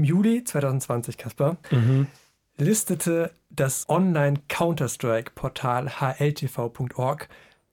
Im 0.00 0.04
Juli 0.04 0.44
2020, 0.44 1.18
Kaspar, 1.18 1.56
mhm. 1.72 2.06
listete 2.56 3.32
das 3.50 3.88
Online-Counter-Strike-Portal 3.88 5.90
hltv.org 6.00 7.28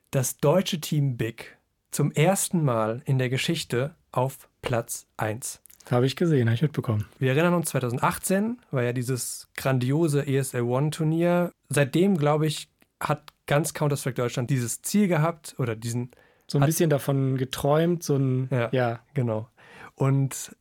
das 0.09 0.37
deutsche 0.37 0.81
Team 0.81 1.17
Big 1.17 1.55
zum 1.91 2.11
ersten 2.11 2.63
Mal 2.63 3.03
in 3.05 3.19
der 3.19 3.29
Geschichte 3.29 3.93
auf 4.11 4.49
Platz 4.63 5.05
1. 5.17 5.61
Habe 5.91 6.07
ich 6.07 6.15
gesehen, 6.15 6.47
habe 6.47 6.55
ich 6.55 6.63
mitbekommen. 6.63 7.05
Wir 7.19 7.33
erinnern 7.33 7.53
uns, 7.53 7.69
2018 7.69 8.59
war 8.71 8.81
ja 8.81 8.91
dieses 8.91 9.47
grandiose 9.55 10.25
ESL 10.25 10.61
One-Turnier. 10.61 11.51
Seitdem, 11.69 12.17
glaube 12.17 12.47
ich, 12.47 12.69
hat 12.99 13.33
ganz 13.45 13.75
Counter-Strike 13.75 14.15
Deutschland 14.15 14.49
dieses 14.49 14.81
Ziel 14.81 15.07
gehabt 15.07 15.53
oder 15.59 15.75
diesen. 15.75 16.09
So 16.47 16.57
ein 16.57 16.65
bisschen 16.65 16.89
davon 16.89 17.37
geträumt, 17.37 18.01
so 18.01 18.15
ein. 18.15 18.47
Ja, 18.49 18.69
ja. 18.71 18.99
genau. 19.13 19.47
Und 19.93 20.55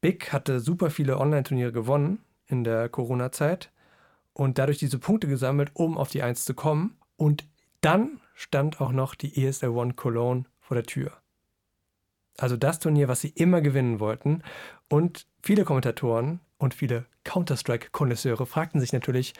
Big 0.00 0.32
hatte 0.32 0.60
super 0.60 0.90
viele 0.90 1.18
Online-Turniere 1.18 1.72
gewonnen 1.72 2.20
in 2.46 2.64
der 2.64 2.88
Corona-Zeit 2.88 3.70
und 4.32 4.58
dadurch 4.58 4.78
diese 4.78 4.98
Punkte 4.98 5.26
gesammelt, 5.26 5.70
um 5.74 5.98
auf 5.98 6.10
die 6.10 6.22
Eins 6.22 6.44
zu 6.44 6.54
kommen. 6.54 6.96
Und 7.16 7.44
dann 7.80 8.20
stand 8.34 8.80
auch 8.80 8.92
noch 8.92 9.14
die 9.14 9.44
ESL 9.44 9.70
One 9.70 9.94
Cologne 9.94 10.44
vor 10.60 10.76
der 10.76 10.84
Tür. 10.84 11.12
Also 12.36 12.56
das 12.56 12.78
Turnier, 12.78 13.08
was 13.08 13.20
sie 13.20 13.30
immer 13.30 13.60
gewinnen 13.60 13.98
wollten. 13.98 14.42
Und 14.88 15.26
viele 15.42 15.64
Kommentatoren 15.64 16.40
und 16.56 16.74
viele 16.74 17.06
Counter-Strike-Konnoisseure 17.24 18.46
fragten 18.46 18.80
sich 18.80 18.92
natürlich, 18.92 19.34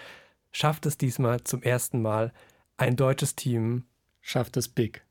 schafft 0.51 0.85
es 0.87 0.99
diesmal 0.99 1.45
zum 1.45 1.63
ersten 1.63 2.03
Mal 2.03 2.33
ein 2.77 2.97
deutsches 2.97 3.37
Team, 3.37 3.85
schafft 4.21 4.57
es 4.57 4.69
Big, 4.69 5.05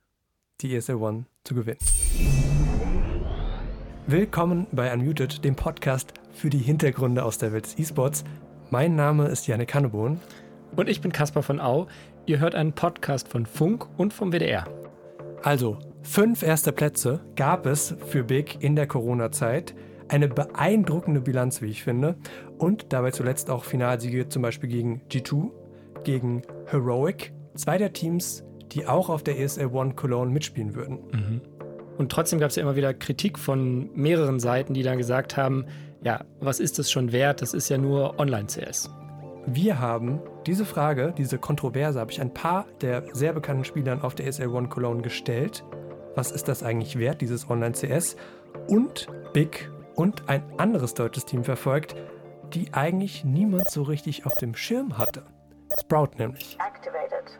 die 0.59 0.75
ESL 0.75 0.95
One 0.95 1.25
zu 1.45 1.55
gewinnen? 1.55 1.79
Willkommen 4.09 4.67
bei 4.71 4.93
Unmuted, 4.93 5.43
dem 5.43 5.57
Podcast 5.57 6.13
für 6.31 6.49
die 6.49 6.59
Hintergründe 6.59 7.25
aus 7.25 7.39
der 7.39 7.51
Welt 7.51 7.65
des 7.65 7.77
E-Sports. 7.77 8.23
Mein 8.69 8.95
Name 8.95 9.27
ist 9.27 9.47
Janne 9.47 9.65
Kannebohn. 9.65 10.21
Und 10.77 10.87
ich 10.87 11.01
bin 11.01 11.11
Caspar 11.11 11.43
von 11.43 11.59
Au. 11.59 11.87
Ihr 12.25 12.39
hört 12.39 12.55
einen 12.55 12.71
Podcast 12.71 13.27
von 13.27 13.45
Funk 13.45 13.85
und 13.97 14.13
vom 14.13 14.31
WDR. 14.31 14.63
Also, 15.43 15.79
fünf 16.03 16.41
erste 16.41 16.71
Plätze 16.71 17.19
gab 17.35 17.65
es 17.65 17.95
für 18.07 18.23
Big 18.23 18.63
in 18.63 18.77
der 18.77 18.87
Corona-Zeit. 18.87 19.75
Eine 20.07 20.29
beeindruckende 20.29 21.19
Bilanz, 21.19 21.61
wie 21.61 21.67
ich 21.67 21.83
finde. 21.83 22.15
Und 22.57 22.93
dabei 22.93 23.11
zuletzt 23.11 23.49
auch 23.49 23.65
Finalsiege 23.65 24.29
zum 24.29 24.41
Beispiel 24.41 24.69
gegen 24.69 25.01
G2, 25.11 25.51
gegen 26.05 26.43
Heroic. 26.67 27.33
Zwei 27.55 27.77
der 27.77 27.91
Teams, 27.91 28.45
die 28.71 28.87
auch 28.87 29.09
auf 29.09 29.21
der 29.21 29.37
ESL 29.37 29.67
One 29.67 29.95
Cologne 29.95 30.31
mitspielen 30.31 30.75
würden. 30.75 30.99
Mhm. 31.11 31.41
Und 31.97 32.11
trotzdem 32.11 32.39
gab 32.39 32.49
es 32.49 32.55
ja 32.55 32.63
immer 32.63 32.75
wieder 32.75 32.93
Kritik 32.93 33.39
von 33.39 33.89
mehreren 33.95 34.39
Seiten, 34.39 34.73
die 34.73 34.83
dann 34.83 34.97
gesagt 34.97 35.35
haben, 35.35 35.65
ja, 36.03 36.23
was 36.39 36.59
ist 36.59 36.77
das 36.77 36.91
schon 36.91 37.11
wert? 37.11 37.41
Das 37.41 37.53
ist 37.53 37.69
ja 37.69 37.77
nur 37.77 38.19
Online-CS. 38.19 38.89
Wir 39.47 39.79
haben 39.79 40.21
diese 40.45 40.65
Frage, 40.65 41.13
diese 41.17 41.37
Kontroverse, 41.37 41.99
habe 41.99 42.11
ich 42.11 42.21
ein 42.21 42.33
paar 42.33 42.65
der 42.81 43.03
sehr 43.13 43.33
bekannten 43.33 43.63
Spielern 43.63 44.01
auf 44.01 44.13
der 44.13 44.31
SL 44.31 44.47
One 44.47 44.67
Cologne 44.67 45.01
gestellt. 45.01 45.63
Was 46.15 46.31
ist 46.31 46.47
das 46.47 46.63
eigentlich 46.63 46.99
wert, 46.99 47.21
dieses 47.21 47.49
Online-CS? 47.49 48.15
Und 48.67 49.07
Big 49.33 49.71
und 49.95 50.29
ein 50.29 50.43
anderes 50.57 50.93
deutsches 50.93 51.25
Team 51.25 51.43
verfolgt, 51.43 51.95
die 52.53 52.73
eigentlich 52.73 53.23
niemand 53.23 53.69
so 53.69 53.83
richtig 53.83 54.25
auf 54.25 54.35
dem 54.35 54.55
Schirm 54.55 54.97
hatte. 54.97 55.23
Sprout 55.79 56.11
nämlich. 56.17 56.57
Activated. 56.59 57.39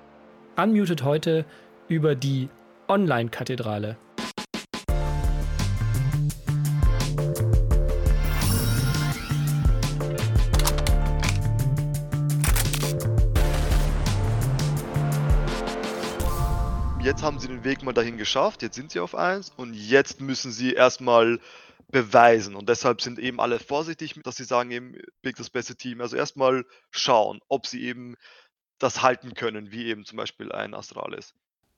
Unmuted 0.57 1.03
heute 1.03 1.45
über 1.87 2.15
die 2.15 2.49
Online-Kathedrale 2.87 3.97
jetzt 17.17 17.23
haben 17.23 17.39
sie 17.39 17.47
den 17.47 17.63
Weg 17.63 17.81
mal 17.81 17.93
dahin 17.93 18.17
geschafft, 18.17 18.61
jetzt 18.61 18.75
sind 18.75 18.91
sie 18.91 18.99
auf 18.99 19.15
1 19.15 19.51
und 19.57 19.73
jetzt 19.73 20.21
müssen 20.21 20.51
sie 20.51 20.73
erstmal 20.73 21.39
beweisen. 21.91 22.53
Und 22.53 22.69
deshalb 22.69 23.01
sind 23.01 23.17
eben 23.17 23.39
alle 23.39 23.57
vorsichtig, 23.57 24.21
dass 24.23 24.35
sie 24.35 24.43
sagen, 24.43 24.69
eben 24.69 24.93
Big 25.23 25.35
das 25.35 25.49
beste 25.49 25.75
Team. 25.75 25.99
Also 25.99 26.15
erstmal 26.15 26.63
schauen, 26.91 27.39
ob 27.47 27.65
sie 27.65 27.81
eben 27.85 28.17
das 28.77 29.01
halten 29.01 29.33
können, 29.33 29.71
wie 29.71 29.85
eben 29.87 30.05
zum 30.05 30.17
Beispiel 30.17 30.51
ein 30.51 30.75
Astralis. 30.75 31.33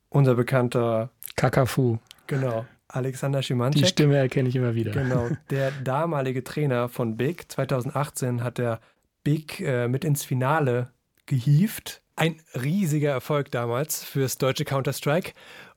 Unser 0.09 0.35
bekannter 0.35 1.09
Kakafu. 1.37 1.99
Genau. 2.27 2.65
Alexander 2.89 3.41
Schimanczek. 3.41 3.81
Die 3.83 3.87
Stimme 3.87 4.17
erkenne 4.17 4.49
ich 4.49 4.57
immer 4.57 4.75
wieder. 4.75 4.91
Genau. 4.91 5.29
Der 5.51 5.71
damalige 5.71 6.43
Trainer 6.43 6.89
von 6.89 7.15
Big. 7.15 7.49
2018 7.49 8.43
hat 8.43 8.59
er 8.59 8.81
Big 9.23 9.61
äh, 9.61 9.87
mit 9.87 10.03
ins 10.03 10.25
Finale 10.25 10.91
gehievt 11.27 12.01
ein 12.19 12.41
riesiger 12.53 13.11
Erfolg 13.11 13.49
damals 13.51 14.03
fürs 14.03 14.37
deutsche 14.37 14.65
Counter-Strike. 14.65 15.31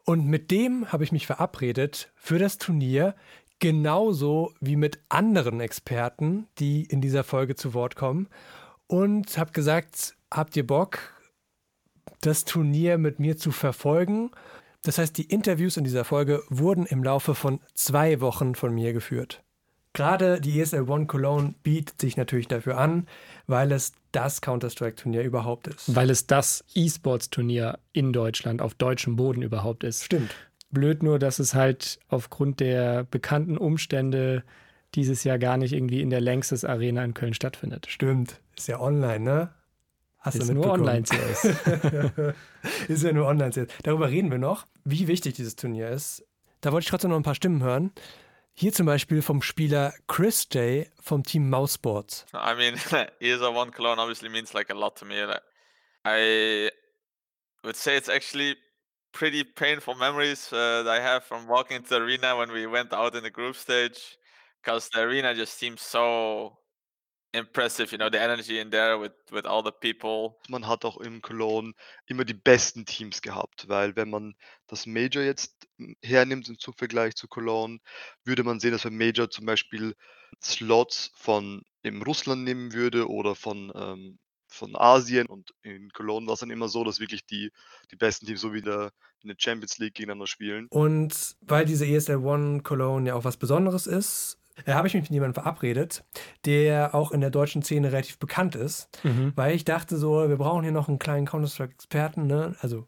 Und 0.04 0.26
mit 0.26 0.50
dem 0.50 0.90
habe 0.90 1.04
ich 1.04 1.12
mich 1.12 1.26
verabredet 1.26 2.10
für 2.16 2.38
das 2.38 2.58
Turnier, 2.58 3.14
genauso 3.60 4.52
wie 4.60 4.74
mit 4.74 4.98
anderen 5.08 5.60
Experten, 5.60 6.48
die 6.58 6.82
in 6.82 7.00
dieser 7.00 7.22
Folge 7.22 7.54
zu 7.54 7.74
Wort 7.74 7.94
kommen. 7.94 8.28
Und 8.88 9.38
habe 9.38 9.52
gesagt, 9.52 10.16
habt 10.32 10.56
ihr 10.56 10.66
Bock, 10.66 10.98
das 12.20 12.44
Turnier 12.44 12.98
mit 12.98 13.20
mir 13.20 13.36
zu 13.36 13.52
verfolgen? 13.52 14.32
Das 14.82 14.98
heißt, 14.98 15.16
die 15.16 15.30
Interviews 15.30 15.76
in 15.76 15.84
dieser 15.84 16.04
Folge 16.04 16.42
wurden 16.48 16.86
im 16.86 17.04
Laufe 17.04 17.36
von 17.36 17.60
zwei 17.74 18.20
Wochen 18.20 18.56
von 18.56 18.74
mir 18.74 18.92
geführt. 18.92 19.44
Gerade 19.94 20.40
die 20.40 20.58
ESL 20.60 20.88
One 20.88 21.06
Cologne 21.06 21.54
bietet 21.62 22.00
sich 22.00 22.16
natürlich 22.16 22.48
dafür 22.48 22.78
an, 22.78 23.06
weil 23.46 23.72
es 23.72 23.92
das 24.12 24.40
Counter-Strike-Turnier 24.40 25.22
überhaupt 25.22 25.68
ist. 25.68 25.94
Weil 25.94 26.10
es 26.10 26.26
das 26.26 26.64
E-Sports-Turnier 26.74 27.78
in 27.92 28.12
Deutschland 28.12 28.62
auf 28.62 28.74
deutschem 28.74 29.16
Boden 29.16 29.42
überhaupt 29.42 29.84
ist. 29.84 30.04
Stimmt. 30.04 30.34
Blöd 30.70 31.02
nur, 31.02 31.18
dass 31.18 31.38
es 31.38 31.54
halt 31.54 31.98
aufgrund 32.08 32.60
der 32.60 33.04
bekannten 33.04 33.58
Umstände 33.58 34.44
dieses 34.94 35.24
Jahr 35.24 35.38
gar 35.38 35.58
nicht 35.58 35.72
irgendwie 35.72 36.00
in 36.00 36.10
der 36.10 36.20
Längstes 36.20 36.64
Arena 36.64 37.04
in 37.04 37.14
Köln 37.14 37.34
stattfindet. 37.34 37.86
Stimmt. 37.88 38.40
Ist 38.56 38.68
ja 38.68 38.80
online, 38.80 39.20
ne? 39.20 39.50
Hast 40.18 40.36
ist 40.36 40.52
nur 40.52 40.70
Online-CS. 40.70 41.44
ist 42.88 43.02
ja 43.02 43.12
nur 43.12 43.26
Online-CS. 43.26 43.66
Darüber 43.82 44.08
reden 44.08 44.30
wir 44.30 44.38
noch, 44.38 44.66
wie 44.84 45.08
wichtig 45.08 45.34
dieses 45.34 45.56
Turnier 45.56 45.88
ist. 45.88 46.24
Da 46.60 46.70
wollte 46.70 46.84
ich 46.84 46.90
trotzdem 46.90 47.10
noch 47.10 47.16
ein 47.16 47.24
paar 47.24 47.34
Stimmen 47.34 47.62
hören. 47.62 47.90
Hier 48.54 48.72
zum 48.72 48.86
Beispiel 48.86 49.22
vom 49.22 49.42
Spieler 49.42 49.94
Chris 50.06 50.46
J 50.52 50.86
vom 51.00 51.22
Team 51.22 51.48
Mousesports. 51.48 52.26
I 52.34 52.54
mean, 52.54 52.74
ESA 53.20 53.48
One 53.48 53.70
Cologne 53.70 53.98
obviously 53.98 54.28
means 54.28 54.52
like 54.52 54.70
a 54.70 54.76
lot 54.76 54.96
to 54.96 55.04
me. 55.04 55.14
I 56.04 56.70
would 57.64 57.76
say 57.76 57.96
it's 57.96 58.08
actually 58.08 58.56
pretty 59.12 59.44
painful 59.44 59.94
memories 59.94 60.52
uh, 60.52 60.82
that 60.82 60.88
I 60.88 61.00
have 61.00 61.24
from 61.24 61.46
walking 61.46 61.76
into 61.76 61.90
the 61.90 62.02
arena 62.02 62.36
when 62.36 62.50
we 62.50 62.66
went 62.66 62.92
out 62.92 63.14
in 63.14 63.22
the 63.22 63.30
group 63.30 63.56
stage 63.56 64.18
because 64.62 64.88
the 64.92 65.02
arena 65.02 65.34
just 65.34 65.58
seems 65.58 65.82
so 65.82 66.58
impressive, 67.34 67.92
you 67.92 67.98
know, 67.98 68.10
the 68.10 68.20
energy 68.20 68.58
in 68.58 68.70
there 68.70 68.98
with, 68.98 69.12
with 69.30 69.46
all 69.46 69.62
the 69.62 69.72
people. 69.72 70.38
Man 70.48 70.66
hat 70.66 70.84
auch 70.84 70.98
in 70.98 71.22
Cologne 71.22 71.72
immer 72.06 72.24
die 72.24 72.34
besten 72.34 72.84
Teams 72.84 73.22
gehabt, 73.22 73.68
weil 73.68 73.96
wenn 73.96 74.10
man 74.10 74.34
das 74.66 74.86
Major 74.86 75.22
jetzt 75.22 75.61
hernimmt 76.02 76.48
im 76.48 76.56
Vergleich 76.76 77.14
zu 77.14 77.28
Cologne, 77.28 77.78
würde 78.24 78.44
man 78.44 78.60
sehen, 78.60 78.72
dass 78.72 78.82
beim 78.82 78.96
Major 78.96 79.30
zum 79.30 79.46
Beispiel 79.46 79.94
Slots 80.42 81.12
von 81.14 81.62
im 81.82 82.02
Russland 82.02 82.44
nehmen 82.44 82.72
würde 82.72 83.08
oder 83.08 83.34
von, 83.34 83.72
ähm, 83.74 84.18
von 84.48 84.76
Asien 84.76 85.26
und 85.26 85.52
in 85.62 85.90
Cologne 85.90 86.26
war 86.26 86.34
es 86.34 86.40
dann 86.40 86.50
immer 86.50 86.68
so, 86.68 86.84
dass 86.84 87.00
wirklich 87.00 87.26
die, 87.26 87.50
die 87.90 87.96
besten 87.96 88.26
Teams 88.26 88.40
so 88.40 88.52
wieder 88.52 88.92
in 89.22 89.28
der 89.28 89.36
Champions 89.38 89.78
League 89.78 89.94
gegeneinander 89.94 90.26
spielen. 90.26 90.66
Und 90.70 91.36
weil 91.40 91.64
diese 91.64 91.86
ESL 91.86 92.16
One 92.16 92.62
Cologne 92.62 93.08
ja 93.08 93.14
auch 93.14 93.24
was 93.24 93.36
Besonderes 93.36 93.86
ist, 93.86 94.38
äh, 94.66 94.72
habe 94.72 94.88
ich 94.88 94.94
mich 94.94 95.04
mit 95.04 95.12
jemandem 95.12 95.42
verabredet, 95.42 96.04
der 96.44 96.94
auch 96.94 97.12
in 97.12 97.20
der 97.20 97.30
deutschen 97.30 97.62
Szene 97.62 97.92
relativ 97.92 98.18
bekannt 98.18 98.54
ist, 98.54 98.88
mhm. 99.02 99.32
weil 99.34 99.54
ich 99.54 99.64
dachte 99.64 99.96
so, 99.96 100.28
wir 100.28 100.36
brauchen 100.36 100.62
hier 100.62 100.72
noch 100.72 100.88
einen 100.88 100.98
kleinen 100.98 101.26
Counter-Strike-Experten, 101.26 102.26
ne? 102.26 102.54
also 102.60 102.86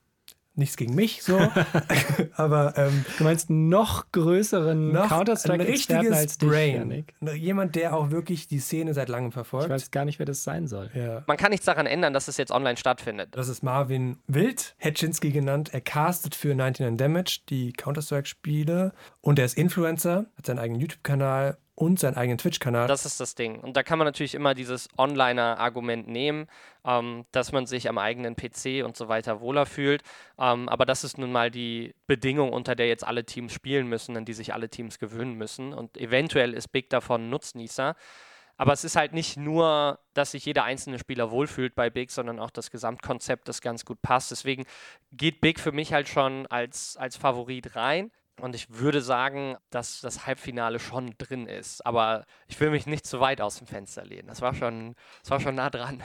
nichts 0.57 0.77
gegen 0.77 0.95
mich 0.95 1.23
so, 1.23 1.39
aber 2.35 2.75
ähm, 2.77 3.05
du 3.19 3.25
meinst 3.25 3.51
noch 3.51 4.11
größeren 4.13 4.93
Counter-Strike-Experten 4.93 6.13
als 6.13 6.39
dich, 6.39 6.49
Brain. 6.49 6.75
Janik. 6.77 7.15
Jemand, 7.35 7.75
der 7.75 7.97
auch 7.97 8.11
wirklich 8.11 8.47
die 8.49 8.59
Szene 8.59 8.95
seit 8.95 9.09
langem 9.09 9.33
verfolgt. 9.33 9.67
Ich 9.67 9.73
weiß 9.73 9.91
gar 9.91 10.05
nicht, 10.05 10.19
wer 10.19 10.27
das 10.27 10.45
sein 10.45 10.67
soll. 10.67 10.91
Ja. 10.95 11.25
Man 11.27 11.37
kann 11.37 11.51
nichts 11.51 11.67
daran 11.67 11.87
ändern, 11.87 12.13
dass 12.13 12.29
es 12.29 12.37
jetzt 12.37 12.53
online 12.53 12.77
stattfindet. 12.77 13.31
Das 13.33 13.49
ist 13.49 13.63
Marvin 13.63 14.19
Wild, 14.27 14.75
Hetschinski 14.79 15.31
genannt. 15.31 15.71
Er 15.73 15.81
castet 15.81 16.35
für 16.35 16.55
99 16.55 16.97
Damage 16.97 17.41
die 17.49 17.73
Counter-Strike-Spiele 17.73 18.93
und 19.21 19.39
er 19.39 19.45
ist 19.45 19.57
Influencer, 19.57 20.27
hat 20.37 20.47
seinen 20.47 20.59
eigenen 20.59 20.81
YouTube-Kanal 20.81 21.59
und 21.77 21.99
seinen 21.99 22.17
eigenen 22.17 22.39
Twitch-Kanal. 22.39 22.87
Das 22.87 23.05
ist 23.05 23.21
das 23.21 23.35
Ding. 23.35 23.59
Und 23.59 23.77
da 23.77 23.83
kann 23.83 23.99
man 23.99 24.07
natürlich 24.07 24.35
immer 24.35 24.55
dieses 24.55 24.89
Onliner-Argument 24.97 26.07
nehmen, 26.07 26.47
ähm, 26.85 27.25
dass 27.33 27.51
man 27.51 27.67
sich 27.67 27.89
am 27.89 27.99
eigenen 27.99 28.37
PC 28.37 28.85
und 28.85 28.97
so 28.97 29.09
weiter 29.09 29.41
wohler 29.41 29.67
fühlt. 29.67 30.03
Ähm, 30.39 30.69
aber 30.69 30.87
das 30.87 31.03
ist 31.03 31.19
nun 31.19 31.33
mal 31.33 31.51
die 31.51 31.95
Bedingung, 32.07 32.53
unter 32.53 32.77
der 32.77 32.87
jetzt 32.87 33.05
alle 33.05 33.25
Teams 33.25 33.53
spielen 33.53 33.89
müssen, 33.89 34.17
an 34.17 34.25
die 34.25 34.35
sich 34.35 34.55
alle 34.55 34.69
Teams 34.69 34.99
gewöhnen 34.99 35.35
müssen. 35.35 35.73
Und 35.73 35.97
eventuell 35.97 36.55
ist 36.55 36.69
Big 36.69 36.91
davon 36.91 37.29
Nutznießer. 37.29 37.97
aber 38.57 38.73
es 38.73 38.85
ist 38.85 38.95
halt 38.95 39.13
nicht 39.13 39.37
nur, 39.37 39.99
dass 40.15 40.31
sich 40.31 40.45
jeder 40.47 40.63
einzelne 40.63 41.01
Spieler 41.01 41.33
wohlfühlt 41.33 41.75
bei 41.75 41.91
Big, 41.91 42.13
sondern 42.13 42.39
auch 42.39 42.51
das 42.51 42.71
Gesamtkonzept, 42.71 43.49
das 43.49 43.61
ganz 43.61 43.85
gut 43.85 44.01
passt. 44.01 44.31
Deswegen 44.31 44.65
geht 45.13 45.41
Big 45.41 45.59
für 45.59 45.73
mich 45.73 45.93
halt 45.93 46.09
schon 46.09 46.47
als, 46.47 46.97
als 46.97 47.17
Favorit 47.17 47.75
rein. 47.75 48.13
Und 48.41 48.55
ich 48.55 48.69
würde 48.71 49.01
sagen, 49.01 49.57
dass 49.71 50.01
das 50.01 50.27
Halbfinale 50.27 50.81
schon 50.81 51.15
drin 51.19 51.47
ist. 51.47 51.85
Aber 51.87 52.25
ich 52.49 52.59
will 52.61 52.71
mich 52.71 52.87
nicht 52.87 53.07
zu 53.07 53.21
weit 53.21 53.41
aus 53.41 53.59
dem 53.59 53.67
Fenster 53.67 54.05
lehnen. 54.05 54.27
Das 54.27 54.41
war 54.41 54.55
schon, 54.55 54.95
das 55.23 55.31
war 55.31 55.41
schon 55.41 55.55
nah 55.55 55.71
dran. 55.71 56.03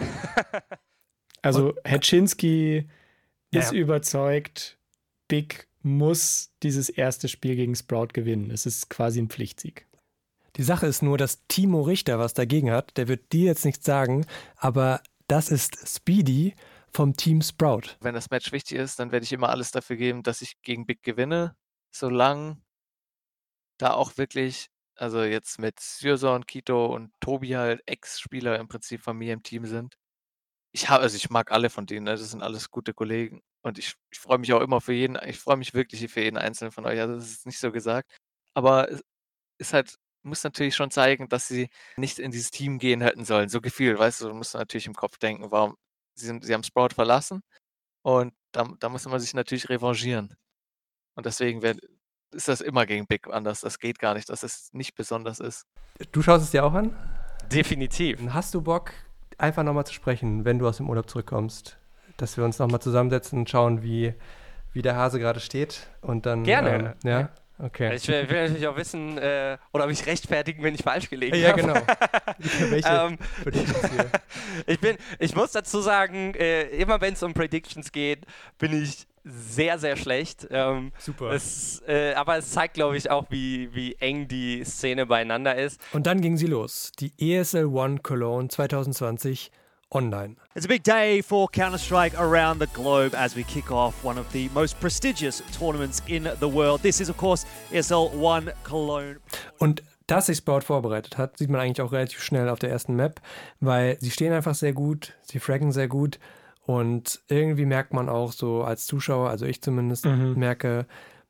also 1.41 1.73
Hetschinski 1.83 2.87
ist 3.51 3.71
ja. 3.71 3.79
überzeugt, 3.79 4.77
Big 5.27 5.67
muss 5.81 6.51
dieses 6.61 6.89
erste 6.89 7.27
Spiel 7.27 7.55
gegen 7.55 7.75
Sprout 7.75 8.09
gewinnen. 8.13 8.51
Es 8.51 8.65
ist 8.65 8.89
quasi 8.89 9.19
ein 9.19 9.29
Pflichtsieg. 9.29 9.87
Die 10.55 10.63
Sache 10.63 10.87
ist 10.87 11.01
nur, 11.01 11.17
dass 11.17 11.45
Timo 11.47 11.81
Richter 11.81 12.19
was 12.19 12.33
dagegen 12.33 12.71
hat. 12.71 12.97
Der 12.97 13.07
wird 13.07 13.31
dir 13.31 13.45
jetzt 13.45 13.65
nichts 13.65 13.85
sagen, 13.85 14.25
aber 14.57 15.01
das 15.27 15.49
ist 15.49 15.87
Speedy 15.87 16.53
vom 16.91 17.15
Team 17.15 17.41
Sprout. 17.41 17.95
Wenn 18.01 18.15
das 18.15 18.29
Match 18.29 18.51
wichtig 18.51 18.77
ist, 18.77 18.99
dann 18.99 19.11
werde 19.11 19.23
ich 19.23 19.31
immer 19.31 19.49
alles 19.49 19.71
dafür 19.71 19.95
geben, 19.95 20.23
dass 20.23 20.41
ich 20.41 20.61
gegen 20.61 20.85
Big 20.85 21.03
gewinne, 21.03 21.55
solange 21.91 22.61
da 23.77 23.93
auch 23.93 24.17
wirklich, 24.17 24.69
also 24.95 25.23
jetzt 25.23 25.59
mit 25.59 25.79
Syrson, 25.79 26.45
Kito 26.45 26.87
und 26.87 27.11
Tobi 27.21 27.55
halt 27.55 27.81
Ex-Spieler 27.87 28.59
im 28.59 28.67
Prinzip 28.67 29.01
von 29.01 29.17
mir 29.17 29.33
im 29.33 29.43
Team 29.43 29.65
sind. 29.65 29.95
Ich 30.73 30.89
habe, 30.89 31.03
also 31.03 31.15
ich 31.17 31.29
mag 31.29 31.51
alle 31.51 31.69
von 31.69 31.85
denen, 31.87 32.05
ne? 32.05 32.11
das 32.11 32.31
sind 32.31 32.43
alles 32.43 32.71
gute 32.71 32.93
Kollegen. 32.93 33.41
Und 33.61 33.79
ich, 33.79 33.95
ich 34.11 34.19
freue 34.19 34.37
mich 34.39 34.53
auch 34.53 34.61
immer 34.61 34.81
für 34.81 34.93
jeden, 34.93 35.17
ich 35.27 35.39
freue 35.39 35.57
mich 35.57 35.73
wirklich 35.73 36.11
für 36.11 36.21
jeden 36.21 36.37
einzelnen 36.37 36.71
von 36.71 36.85
euch. 36.85 36.99
Also 36.99 37.15
das 37.15 37.29
ist 37.31 37.45
nicht 37.45 37.59
so 37.59 37.71
gesagt. 37.71 38.11
Aber 38.53 38.89
es 38.91 39.01
ist 39.59 39.73
halt 39.73 39.97
muss 40.23 40.43
natürlich 40.43 40.75
schon 40.75 40.91
zeigen, 40.91 41.29
dass 41.29 41.47
sie 41.47 41.69
nicht 41.97 42.19
in 42.19 42.31
dieses 42.31 42.51
Team 42.51 42.79
gehen 42.79 43.01
hätten 43.01 43.25
sollen. 43.25 43.49
So 43.49 43.61
gefühlt, 43.61 43.97
weißt 43.99 44.21
du, 44.21 44.29
du 44.29 44.33
musst 44.33 44.53
natürlich 44.53 44.87
im 44.87 44.95
Kopf 44.95 45.17
denken, 45.17 45.51
warum 45.51 45.77
sie, 46.15 46.37
sie 46.41 46.53
haben 46.53 46.63
Sprout 46.63 46.89
verlassen 46.95 47.41
und 48.03 48.33
da, 48.53 48.69
da 48.79 48.89
muss 48.89 49.05
man 49.07 49.19
sich 49.19 49.33
natürlich 49.33 49.69
revanchieren. 49.69 50.35
Und 51.19 51.25
deswegen 51.25 51.61
wär, 51.61 51.75
ist 52.31 52.47
das 52.47 52.61
immer 52.61 52.85
gegen 52.85 53.05
Big 53.05 53.27
anders. 53.27 53.59
Das 53.59 53.79
geht 53.79 53.99
gar 53.99 54.13
nicht, 54.13 54.29
dass 54.29 54.41
es 54.41 54.69
nicht 54.71 54.95
besonders 54.95 55.41
ist. 55.41 55.65
Du 56.13 56.21
schaust 56.21 56.45
es 56.45 56.51
dir 56.51 56.63
auch 56.63 56.73
an? 56.73 56.95
Definitiv. 57.51 58.21
Hast 58.29 58.53
du 58.53 58.61
Bock, 58.61 58.93
einfach 59.37 59.63
nochmal 59.63 59.85
zu 59.85 59.93
sprechen, 59.93 60.45
wenn 60.45 60.59
du 60.59 60.67
aus 60.69 60.77
dem 60.77 60.89
Urlaub 60.89 61.09
zurückkommst? 61.09 61.77
Dass 62.15 62.37
wir 62.37 62.45
uns 62.45 62.57
nochmal 62.57 62.81
zusammensetzen 62.81 63.39
und 63.39 63.49
schauen, 63.49 63.83
wie, 63.83 64.13
wie 64.71 64.81
der 64.81 64.95
Hase 64.95 65.19
gerade 65.19 65.41
steht 65.41 65.89
und 65.99 66.25
dann. 66.25 66.45
Gerne. 66.45 66.95
Ähm, 67.03 67.09
ja. 67.09 67.29
Okay. 67.61 67.93
Ich 67.95 68.07
will, 68.07 68.29
will 68.29 68.43
natürlich 68.43 68.67
auch 68.67 68.77
wissen, 68.77 69.17
äh, 69.17 69.57
oder 69.73 69.87
mich 69.87 70.05
rechtfertigen, 70.05 70.63
wenn 70.63 70.73
ich 70.75 70.83
falsch 70.83 71.09
gelegen 71.09 71.35
ja, 71.35 71.49
habe. 71.49 71.61
Ja, 71.61 71.73
genau. 71.73 71.81
Welche 72.69 72.87
ähm, 72.87 73.17
ich, 74.67 74.79
bin, 74.79 74.95
ich 75.19 75.35
muss 75.35 75.51
dazu 75.51 75.81
sagen, 75.81 76.33
äh, 76.35 76.69
immer 76.69 77.01
wenn 77.01 77.15
es 77.15 77.23
um 77.23 77.33
Predictions 77.33 77.91
geht, 77.91 78.25
bin 78.57 78.81
ich 78.81 79.08
sehr, 79.23 79.79
sehr 79.79 79.95
schlecht. 79.95 80.47
Ähm, 80.51 80.91
Super. 80.97 81.31
Es, 81.31 81.81
äh, 81.87 82.13
aber 82.13 82.37
es 82.37 82.51
zeigt, 82.51 82.75
glaube 82.75 82.97
ich, 82.97 83.09
auch, 83.09 83.25
wie, 83.29 83.73
wie 83.73 83.95
eng 83.95 84.27
die 84.27 84.63
Szene 84.63 85.05
beieinander 85.05 85.55
ist. 85.55 85.79
Und 85.93 86.07
dann 86.07 86.21
ging 86.21 86.37
sie 86.37 86.47
los. 86.47 86.91
Die 86.99 87.13
ESL 87.17 87.65
One 87.65 87.99
Cologne 87.99 88.47
2020 88.47 89.51
online. 89.91 90.35
It's 90.55 90.65
a 90.65 90.69
big 90.69 90.83
day 90.83 91.21
for 91.21 91.49
Counter 91.49 91.77
Strike 91.77 92.17
around 92.17 92.59
the 92.59 92.67
globe 92.67 93.15
as 93.15 93.35
we 93.35 93.43
kick 93.43 93.71
off 93.71 94.03
one 94.03 94.19
of 94.19 94.31
the 94.31 94.49
most 94.53 94.79
prestigious 94.79 95.41
tournaments 95.57 96.01
in 96.07 96.29
the 96.39 96.47
world. 96.47 96.81
This 96.81 97.01
is, 97.01 97.09
of 97.09 97.17
course, 97.17 97.45
ESL 97.71 98.11
One 98.13 98.53
Cologne. 98.63 99.19
Und 99.57 99.83
dass 100.07 100.25
sich 100.25 100.37
Sprout 100.37 100.61
vorbereitet 100.61 101.17
hat, 101.17 101.37
sieht 101.37 101.49
man 101.49 101.61
eigentlich 101.61 101.81
auch 101.81 101.91
relativ 101.91 102.21
schnell 102.21 102.49
auf 102.49 102.59
der 102.59 102.71
ersten 102.71 102.95
Map, 102.95 103.21
weil 103.59 103.97
sie 103.99 104.09
stehen 104.09 104.33
einfach 104.33 104.55
sehr 104.55 104.73
gut, 104.73 105.13
sie 105.21 105.39
fraggen 105.39 105.71
sehr 105.71 105.87
gut 105.87 106.19
und 106.69 107.19
irgendwie 107.29 107.65
merkt 107.65 107.93
man 107.93 108.09
auch 108.09 108.31
so 108.31 108.61
als 108.61 108.85
Zuschauer, 108.85 109.31
also 109.31 109.47
ich 109.47 109.59
zumindest 109.59 110.05
mhm. 110.05 110.35
merke, 110.37 110.85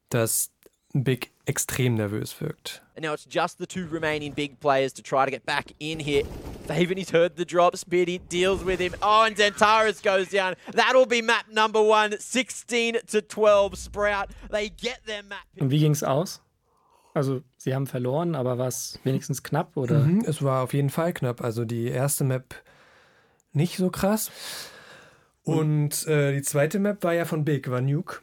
dass 0.10 0.52
Big 0.92 1.32
extrem 1.46 1.94
nervös 1.94 2.42
wirkt. 2.42 2.82
And 2.98 3.06
now 3.06 3.14
it's 3.14 3.26
just 3.30 3.58
the 3.58 3.66
two 3.66 3.86
remaining 3.90 4.34
big 4.34 4.60
players 4.60 4.92
to 4.96 5.02
try 5.02 5.24
to 5.24 5.32
get 5.32 5.46
back 5.46 5.74
in 5.80 5.98
here. 5.98 6.26
Faven, 6.68 6.98
he's 6.98 7.14
heard 7.14 7.38
the 7.38 7.46
drop, 7.46 7.78
Speedy 7.78 8.20
deals 8.28 8.66
with 8.66 8.82
him. 8.82 8.94
Oh, 9.02 9.24
and 9.24 9.38
Zentaris 9.38 10.04
goes 10.04 10.28
down. 10.30 10.56
That'll 10.74 11.06
be 11.06 11.22
map 11.22 11.46
number 11.50 11.82
one, 11.82 12.20
16 12.20 12.98
to 13.08 13.22
12 13.22 13.78
Sprout. 13.78 14.28
They 14.52 14.70
get 14.70 15.06
their 15.06 15.24
map. 15.24 15.46
Und 15.58 15.72
wie 15.72 15.80
ging's 15.80 16.04
aus? 16.04 16.42
Also, 17.14 17.44
sie 17.56 17.74
haben 17.74 17.88
verloren, 17.88 18.36
aber 18.36 18.58
war 18.58 18.68
es 18.68 19.00
wenigstens 19.06 19.42
knapp, 19.42 19.78
oder? 19.78 20.00
Mhm, 20.00 20.26
es 20.28 20.44
war 20.44 20.64
auf 20.64 20.74
jeden 20.74 20.90
Fall 20.90 21.14
knapp. 21.14 21.42
Also, 21.42 21.64
die 21.64 21.88
erste 21.88 22.26
Map 22.26 22.56
nicht 23.54 23.78
so 23.78 23.90
krass. 23.90 24.32
Und 25.50 26.06
äh, 26.08 26.34
die 26.34 26.42
zweite 26.44 26.80
Map 26.80 27.04
war 27.04 27.14
ja 27.14 27.26
von 27.26 27.44
Big, 27.44 27.70
war 27.70 27.82
Nuke. 27.82 28.22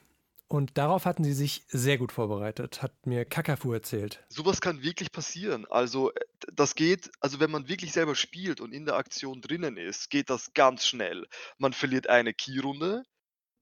Und 0.48 0.78
darauf 0.78 1.06
hatten 1.06 1.24
sie 1.24 1.32
sich 1.32 1.64
sehr 1.66 1.98
gut 1.98 2.12
vorbereitet, 2.12 2.80
hat 2.80 2.92
mir 3.04 3.24
Kakafu 3.24 3.72
erzählt. 3.72 4.22
Sowas 4.28 4.60
kann 4.60 4.80
wirklich 4.82 5.10
passieren. 5.10 5.66
Also 5.68 6.12
äh, 6.12 6.20
das 6.54 6.76
geht, 6.76 7.10
also 7.20 7.40
wenn 7.40 7.50
man 7.50 7.68
wirklich 7.68 7.92
selber 7.92 8.14
spielt 8.14 8.60
und 8.60 8.72
in 8.72 8.84
der 8.84 8.94
Aktion 8.94 9.40
drinnen 9.40 9.76
ist, 9.76 10.08
geht 10.08 10.30
das 10.30 10.54
ganz 10.54 10.86
schnell. 10.86 11.26
Man 11.58 11.72
verliert 11.72 12.08
eine 12.08 12.32
Key-Runde, 12.32 13.02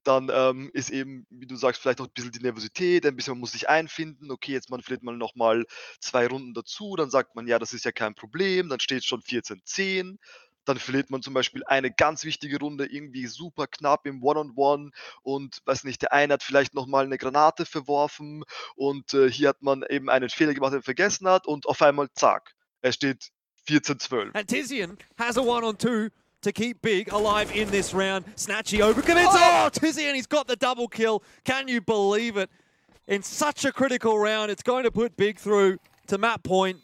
dann 0.05 0.29
ähm, 0.31 0.69
ist 0.73 0.91
eben, 0.91 1.25
wie 1.29 1.47
du 1.47 1.55
sagst, 1.55 1.81
vielleicht 1.81 1.99
auch 1.99 2.05
ein 2.05 2.13
bisschen 2.13 2.31
die 2.31 2.39
Nervosität, 2.39 3.05
ein 3.05 3.15
bisschen, 3.15 3.33
man 3.33 3.39
muss 3.39 3.53
sich 3.53 3.67
einfinden, 3.67 4.31
okay, 4.31 4.51
jetzt 4.51 4.69
man 4.69 4.81
verliert 4.81 5.03
man 5.03 5.17
nochmal 5.17 5.65
zwei 5.99 6.27
Runden 6.27 6.53
dazu, 6.53 6.95
dann 6.95 7.09
sagt 7.09 7.35
man, 7.35 7.47
ja, 7.47 7.57
das 7.57 7.73
ist 7.73 7.85
ja 7.85 7.91
kein 7.91 8.13
Problem, 8.13 8.69
dann 8.69 8.79
steht 8.79 8.99
es 8.99 9.05
schon 9.05 9.21
14-10, 9.21 10.17
dann 10.65 10.79
verliert 10.79 11.09
man 11.09 11.21
zum 11.21 11.33
Beispiel 11.33 11.63
eine 11.65 11.91
ganz 11.91 12.23
wichtige 12.23 12.59
Runde 12.59 12.85
irgendwie 12.85 13.27
super 13.27 13.67
knapp 13.67 14.05
im 14.05 14.23
One-on-One 14.23 14.55
-on 14.55 14.87
-One 14.87 14.91
und 15.21 15.61
weiß 15.65 15.83
nicht, 15.83 16.01
der 16.01 16.13
eine 16.13 16.33
hat 16.33 16.43
vielleicht 16.43 16.73
nochmal 16.73 17.05
eine 17.05 17.17
Granate 17.17 17.65
verworfen 17.65 18.43
und 18.75 19.13
äh, 19.13 19.31
hier 19.31 19.49
hat 19.49 19.61
man 19.61 19.83
eben 19.89 20.09
einen 20.09 20.29
Fehler 20.29 20.53
gemacht, 20.53 20.73
den 20.73 20.79
er 20.79 20.83
vergessen 20.83 21.27
hat 21.27 21.47
und 21.47 21.67
auf 21.67 21.81
einmal 21.81 22.09
zack, 22.13 22.53
er 22.81 22.91
steht 22.91 23.31
14-12. 23.67 24.35
And 24.35 24.47
Tizian 24.47 24.97
has 25.17 25.37
a 25.37 25.41
one-on-two 25.41 26.09
to 26.41 26.51
keep 26.51 26.81
Big 26.81 27.11
alive 27.11 27.51
in 27.51 27.69
this 27.69 27.93
round. 27.93 28.25
Snatchy 28.35 28.81
overcommits. 28.81 29.33
Oh, 29.33 29.65
oh 29.65 29.69
Tizian, 29.69 30.13
he's 30.13 30.27
got 30.27 30.47
the 30.47 30.55
double 30.55 30.87
kill. 30.87 31.23
Can 31.43 31.67
you 31.67 31.81
believe 31.81 32.37
it? 32.37 32.49
In 33.07 33.21
such 33.23 33.65
a 33.65 33.71
critical 33.71 34.17
round, 34.17 34.51
it's 34.51 34.63
going 34.63 34.83
to 34.83 34.91
put 34.91 35.15
Big 35.15 35.39
through 35.39 35.77
to 36.07 36.17
map 36.17 36.43
point. 36.43 36.79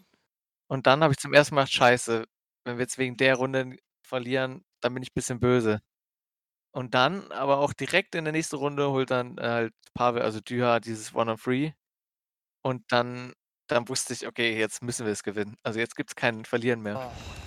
Und 0.68 0.88
dann 0.88 1.04
habe 1.04 1.13
ich 1.13 1.19
zum 1.19 1.34
ersten 1.34 1.56
Mal 1.56 1.68
Scheiße 1.68 2.25
wenn 2.66 2.78
wir 2.78 2.84
jetzt 2.84 2.98
wegen 2.98 3.18
der 3.18 3.36
Runde 3.36 3.78
verlieren, 4.06 4.63
dann 4.82 4.94
bin 4.94 5.03
ich 5.03 5.10
ein 5.10 5.15
bisschen 5.15 5.39
böse. 5.39 5.82
Und 6.74 6.94
dann 6.94 7.32
aber 7.32 7.58
auch 7.58 7.74
direkt 7.74 8.15
in 8.15 8.24
der 8.24 8.32
nächsten 8.32 8.56
Runde 8.56 8.89
holt 8.91 9.12
dann 9.12 9.38
äh, 9.38 9.41
halt 9.41 9.74
Pavel, 9.94 10.22
also 10.22 10.39
Düha, 10.39 10.80
dieses 10.80 11.13
One-on-Three. 11.13 11.74
Und 12.63 12.84
dann, 12.91 13.34
dann 13.68 13.89
wusste 13.89 14.13
ich, 14.13 14.25
okay, 14.25 14.58
jetzt 14.58 14.82
müssen 14.84 15.06
wir 15.06 15.12
es 15.12 15.24
gewinnen. 15.24 15.58
Also 15.63 15.80
jetzt 15.80 15.96
gibt 15.96 16.12
es 16.12 16.15
kein 16.15 16.46
Verlieren 16.46 16.82
mehr. 16.82 17.12
Oh. 17.12 17.41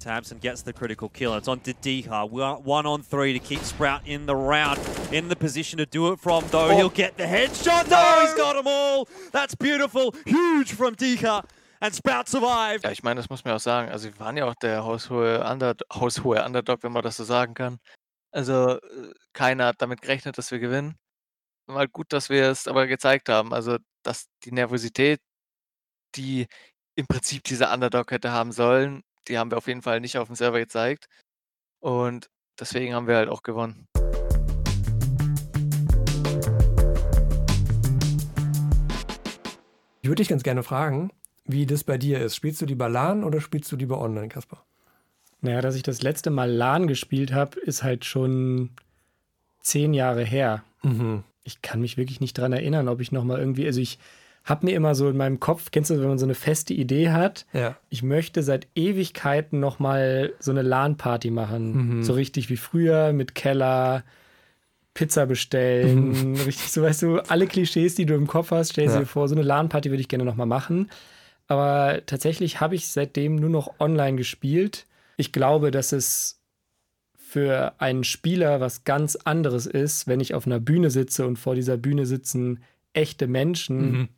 Tamsin 0.00 0.40
gets 0.40 0.62
the 0.64 0.72
critical 0.72 1.10
kill. 1.10 1.36
It's 1.36 1.46
on 1.46 1.60
to 1.60 1.72
Diha. 1.74 2.24
One 2.24 2.86
on 2.86 3.02
three 3.02 3.38
to 3.38 3.38
keep 3.38 3.62
Sprout 3.62 4.00
in 4.06 4.24
the 4.26 4.34
round. 4.34 4.80
In 5.12 5.28
the 5.28 5.36
position 5.36 5.76
to 5.78 5.84
do 5.84 6.10
it 6.12 6.18
from, 6.18 6.44
though. 6.50 6.70
Oh. 6.70 6.76
He'll 6.76 6.88
get 6.88 7.18
the 7.18 7.24
headshot. 7.24 7.90
No, 7.90 8.20
he's 8.22 8.34
got 8.34 8.54
them 8.54 8.66
all. 8.66 9.06
That's 9.30 9.54
beautiful. 9.54 10.14
Huge 10.24 10.72
from 10.72 10.94
Diha. 10.96 11.44
And 11.80 11.94
Sprout 11.94 12.26
survived. 12.26 12.84
Ja, 12.84 12.90
ich 12.90 13.02
meine, 13.02 13.20
das 13.20 13.30
muss 13.30 13.44
man 13.44 13.54
auch 13.54 13.60
sagen. 13.60 13.90
Also, 13.90 14.08
wir 14.08 14.18
waren 14.20 14.36
ja 14.36 14.46
auch 14.46 14.54
der 14.54 14.84
haushohe, 14.84 15.44
Under 15.44 15.74
haushohe 15.92 16.44
Underdog, 16.44 16.82
wenn 16.82 16.92
man 16.92 17.02
das 17.02 17.16
so 17.16 17.24
sagen 17.24 17.54
kann. 17.54 17.78
Also, 18.32 18.78
äh, 18.78 19.12
keiner 19.32 19.66
hat 19.66 19.82
damit 19.82 20.02
gerechnet, 20.02 20.38
dass 20.38 20.50
wir 20.50 20.58
gewinnen. 20.60 20.96
Mal 21.66 21.88
gut, 21.88 22.12
dass 22.12 22.30
wir 22.30 22.50
es 22.50 22.68
aber 22.68 22.86
gezeigt 22.86 23.28
haben. 23.28 23.52
Also, 23.54 23.78
dass 24.02 24.28
die 24.44 24.52
Nervosität, 24.52 25.20
die 26.16 26.46
im 26.96 27.06
Prinzip 27.06 27.44
dieser 27.44 27.72
Underdog 27.72 28.10
hätte 28.10 28.32
haben 28.32 28.52
sollen, 28.52 29.02
die 29.28 29.38
haben 29.38 29.50
wir 29.50 29.58
auf 29.58 29.68
jeden 29.68 29.82
Fall 29.82 30.00
nicht 30.00 30.18
auf 30.18 30.28
dem 30.28 30.36
Server 30.36 30.58
gezeigt. 30.58 31.08
Und 31.80 32.28
deswegen 32.58 32.94
haben 32.94 33.06
wir 33.06 33.16
halt 33.16 33.28
auch 33.28 33.42
gewonnen. 33.42 33.86
Ich 40.02 40.08
würde 40.08 40.22
dich 40.22 40.28
ganz 40.28 40.42
gerne 40.42 40.62
fragen, 40.62 41.10
wie 41.52 41.66
das 41.66 41.84
bei 41.84 41.98
dir 41.98 42.20
ist. 42.20 42.36
Spielst 42.36 42.60
du 42.60 42.66
lieber 42.66 42.88
LAN 42.88 43.24
oder 43.24 43.40
spielst 43.40 43.70
du 43.72 43.76
lieber 43.76 44.00
online, 44.00 44.28
Kasper? 44.28 44.62
Naja, 45.40 45.60
dass 45.60 45.76
ich 45.76 45.82
das 45.82 46.02
letzte 46.02 46.30
Mal 46.30 46.50
LAN 46.50 46.86
gespielt 46.86 47.32
habe, 47.32 47.58
ist 47.60 47.82
halt 47.82 48.04
schon 48.04 48.70
zehn 49.60 49.94
Jahre 49.94 50.24
her. 50.24 50.62
Mhm. 50.82 51.24
Ich 51.44 51.62
kann 51.62 51.80
mich 51.80 51.96
wirklich 51.96 52.20
nicht 52.20 52.36
daran 52.36 52.52
erinnern, 52.52 52.88
ob 52.88 53.00
ich 53.00 53.12
nochmal 53.12 53.38
irgendwie, 53.38 53.66
also 53.66 53.80
ich 53.80 53.98
habe 54.44 54.66
mir 54.66 54.74
immer 54.74 54.94
so 54.94 55.08
in 55.08 55.16
meinem 55.16 55.40
Kopf, 55.40 55.70
kennst 55.70 55.90
du, 55.90 56.00
wenn 56.00 56.08
man 56.08 56.18
so 56.18 56.26
eine 56.26 56.34
feste 56.34 56.74
Idee 56.74 57.10
hat, 57.10 57.46
ja. 57.52 57.76
ich 57.88 58.02
möchte 58.02 58.42
seit 58.42 58.66
Ewigkeiten 58.74 59.60
nochmal 59.60 60.32
so 60.38 60.50
eine 60.50 60.62
LAN-Party 60.62 61.30
machen. 61.30 61.98
Mhm. 61.98 62.02
So 62.02 62.14
richtig 62.14 62.48
wie 62.48 62.56
früher 62.56 63.12
mit 63.12 63.34
Keller, 63.34 64.02
Pizza 64.94 65.26
bestellen, 65.26 66.36
richtig 66.46 66.72
so, 66.72 66.82
weißt 66.82 67.02
du, 67.02 67.18
alle 67.28 67.46
Klischees, 67.46 67.94
die 67.94 68.06
du 68.06 68.14
im 68.14 68.26
Kopf 68.26 68.50
hast, 68.50 68.72
stell 68.72 68.86
ja. 68.86 68.98
dir 68.98 69.06
vor, 69.06 69.28
so 69.28 69.34
eine 69.34 69.44
LAN-Party 69.44 69.90
würde 69.90 70.00
ich 70.00 70.08
gerne 70.08 70.24
nochmal 70.24 70.46
machen. 70.46 70.90
Aber 71.50 72.06
tatsächlich 72.06 72.60
habe 72.60 72.76
ich 72.76 72.86
seitdem 72.86 73.34
nur 73.34 73.50
noch 73.50 73.80
online 73.80 74.16
gespielt. 74.16 74.86
Ich 75.16 75.32
glaube, 75.32 75.72
dass 75.72 75.90
es 75.90 76.40
für 77.16 77.74
einen 77.78 78.04
Spieler 78.04 78.60
was 78.60 78.84
ganz 78.84 79.16
anderes 79.16 79.66
ist, 79.66 80.06
wenn 80.06 80.20
ich 80.20 80.32
auf 80.34 80.46
einer 80.46 80.60
Bühne 80.60 80.90
sitze 80.90 81.26
und 81.26 81.40
vor 81.40 81.56
dieser 81.56 81.76
Bühne 81.76 82.06
sitzen 82.06 82.62
echte 82.92 83.26
Menschen, 83.26 83.90
mhm. 83.90 84.08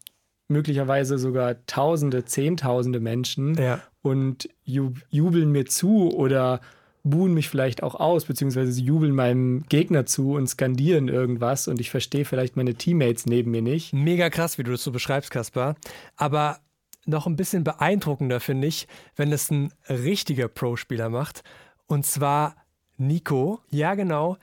möglicherweise 0.48 1.16
sogar 1.16 1.64
Tausende, 1.64 2.26
Zehntausende 2.26 3.00
Menschen 3.00 3.54
ja. 3.54 3.80
und 4.02 4.50
jubeln 4.64 5.52
mir 5.52 5.64
zu 5.64 6.14
oder 6.14 6.60
buhen 7.02 7.32
mich 7.32 7.48
vielleicht 7.48 7.82
auch 7.82 7.94
aus, 7.94 8.26
beziehungsweise 8.26 8.72
sie 8.72 8.84
jubeln 8.84 9.14
meinem 9.14 9.62
Gegner 9.70 10.04
zu 10.04 10.34
und 10.34 10.48
skandieren 10.48 11.08
irgendwas 11.08 11.66
und 11.66 11.80
ich 11.80 11.90
verstehe 11.90 12.26
vielleicht 12.26 12.56
meine 12.56 12.74
Teammates 12.74 13.24
neben 13.24 13.52
mir 13.52 13.62
nicht. 13.62 13.94
Mega 13.94 14.28
krass, 14.28 14.58
wie 14.58 14.64
du 14.64 14.70
das 14.70 14.84
so 14.84 14.92
beschreibst, 14.92 15.30
Kaspar. 15.30 15.76
Aber 16.16 16.58
noch 17.06 17.26
ein 17.26 17.36
bisschen 17.36 17.64
beeindruckender 17.64 18.40
finde 18.40 18.68
ich, 18.68 18.86
wenn 19.16 19.32
es 19.32 19.50
ein 19.50 19.72
richtiger 19.88 20.48
Pro-Spieler 20.48 21.08
macht. 21.08 21.42
Und 21.86 22.06
zwar 22.06 22.56
Nico. 22.96 23.60
Ja, 23.70 23.94
genau, 23.94 24.36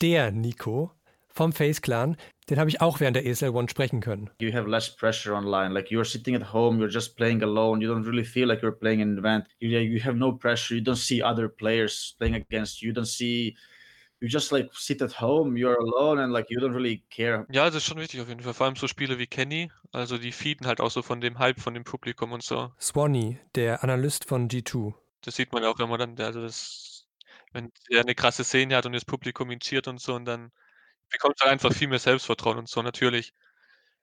der 0.00 0.30
Nico 0.30 0.92
vom 1.28 1.52
Face 1.52 1.82
Clan. 1.82 2.16
Den 2.48 2.58
habe 2.58 2.70
ich 2.70 2.80
auch 2.80 3.00
während 3.00 3.16
der 3.16 3.26
ESL 3.26 3.50
One 3.50 3.68
sprechen 3.68 4.00
können. 4.00 4.30
You 4.40 4.52
have 4.52 4.68
less 4.68 4.88
pressure 4.88 5.34
online. 5.34 5.74
Like 5.74 5.88
you're 5.88 6.04
sitting 6.04 6.36
at 6.36 6.52
home, 6.52 6.78
you're 6.78 6.92
just 6.92 7.16
playing 7.16 7.42
alone. 7.42 7.80
You 7.80 7.92
don't 7.92 8.06
really 8.06 8.24
feel 8.24 8.46
like 8.46 8.62
you're 8.62 8.78
playing 8.78 9.02
an 9.02 9.18
event. 9.18 9.46
You, 9.58 9.68
you 9.80 10.00
have 10.02 10.16
no 10.16 10.32
pressure. 10.32 10.76
You 10.76 10.82
don't 10.82 10.96
see 10.96 11.22
other 11.22 11.48
players 11.48 12.14
playing 12.18 12.36
against 12.36 12.80
you. 12.80 12.88
You 12.88 12.94
don't 12.94 13.08
see 13.08 13.56
you 14.20 14.28
just 14.28 14.50
like 14.52 14.70
sit 14.72 15.02
at 15.02 15.20
home, 15.20 15.56
you're 15.56 15.78
alone 15.78 16.22
and 16.22 16.32
like 16.32 16.50
you 16.50 16.58
don't 16.60 16.74
really 16.74 17.02
care. 17.10 17.46
Ja, 17.50 17.66
das 17.66 17.76
ist 17.76 17.84
schon 17.84 17.98
wichtig 17.98 18.20
auf 18.20 18.28
jeden 18.28 18.40
Fall. 18.40 18.54
Vor 18.54 18.66
allem 18.66 18.76
so 18.76 18.88
Spiele 18.88 19.18
wie 19.18 19.26
Kenny, 19.26 19.70
also 19.92 20.18
die 20.18 20.32
feeden 20.32 20.66
halt 20.66 20.80
auch 20.80 20.90
so 20.90 21.02
von 21.02 21.20
dem 21.20 21.38
Hype 21.38 21.60
von 21.60 21.74
dem 21.74 21.84
Publikum 21.84 22.32
und 22.32 22.42
so. 22.42 22.72
Swanee, 22.80 23.38
der 23.54 23.82
Analyst 23.82 24.24
von 24.24 24.48
G2. 24.48 24.94
Das 25.22 25.36
sieht 25.36 25.52
man 25.52 25.62
ja 25.62 25.70
auch 25.70 25.80
immer 25.80 25.98
dann, 25.98 26.18
also 26.20 26.40
das, 26.40 27.06
wenn 27.52 27.72
er 27.90 28.00
eine 28.00 28.14
krasse 28.14 28.44
Szene 28.44 28.76
hat 28.76 28.86
und 28.86 28.92
das 28.92 29.04
Publikum 29.04 29.50
ihn 29.50 29.60
cheert 29.60 29.88
und 29.88 30.00
so 30.00 30.14
und 30.14 30.24
dann 30.24 30.52
bekommst 31.10 31.40
du 31.40 31.44
halt 31.44 31.52
einfach 31.52 31.72
viel 31.72 31.88
mehr 31.88 31.98
Selbstvertrauen 31.98 32.58
und 32.58 32.68
so 32.68 32.82
natürlich. 32.82 33.32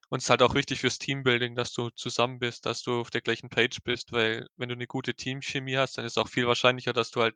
Und 0.10 0.20
es 0.20 0.26
ist 0.26 0.30
halt 0.30 0.44
auch 0.44 0.54
wichtig 0.54 0.82
fürs 0.82 1.00
Teambuilding, 1.00 1.56
dass 1.56 1.74
du 1.74 1.90
zusammen 1.90 2.38
bist, 2.38 2.68
dass 2.68 2.84
du 2.84 3.02
auf 3.02 3.10
der 3.10 3.22
gleichen 3.22 3.50
Page 3.50 3.80
bist, 3.84 4.12
weil 4.12 4.48
wenn 4.58 4.70
du 4.70 4.76
eine 4.76 4.86
gute 4.86 5.16
Teamchemie 5.16 5.78
hast, 5.78 5.98
dann 5.98 6.06
ist 6.06 6.14
es 6.14 6.18
auch 6.18 6.28
viel 6.28 6.46
wahrscheinlicher, 6.46 6.94
dass 6.94 7.10
du 7.10 7.22
halt 7.22 7.36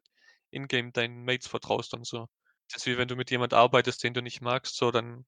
in-game 0.52 0.94
deinen 0.94 1.26
Mates 1.26 1.48
vertraust 1.48 1.94
und 1.96 2.06
so. 2.06 2.28
Das 2.72 2.82
ist 2.82 2.86
wie 2.86 2.98
wenn 2.98 3.08
du 3.08 3.16
mit 3.16 3.32
jemand 3.32 3.54
arbeitest, 3.54 4.04
den 4.04 4.14
du 4.14 4.22
nicht 4.22 4.42
magst, 4.42 4.76
so 4.76 4.92
dann 4.92 5.26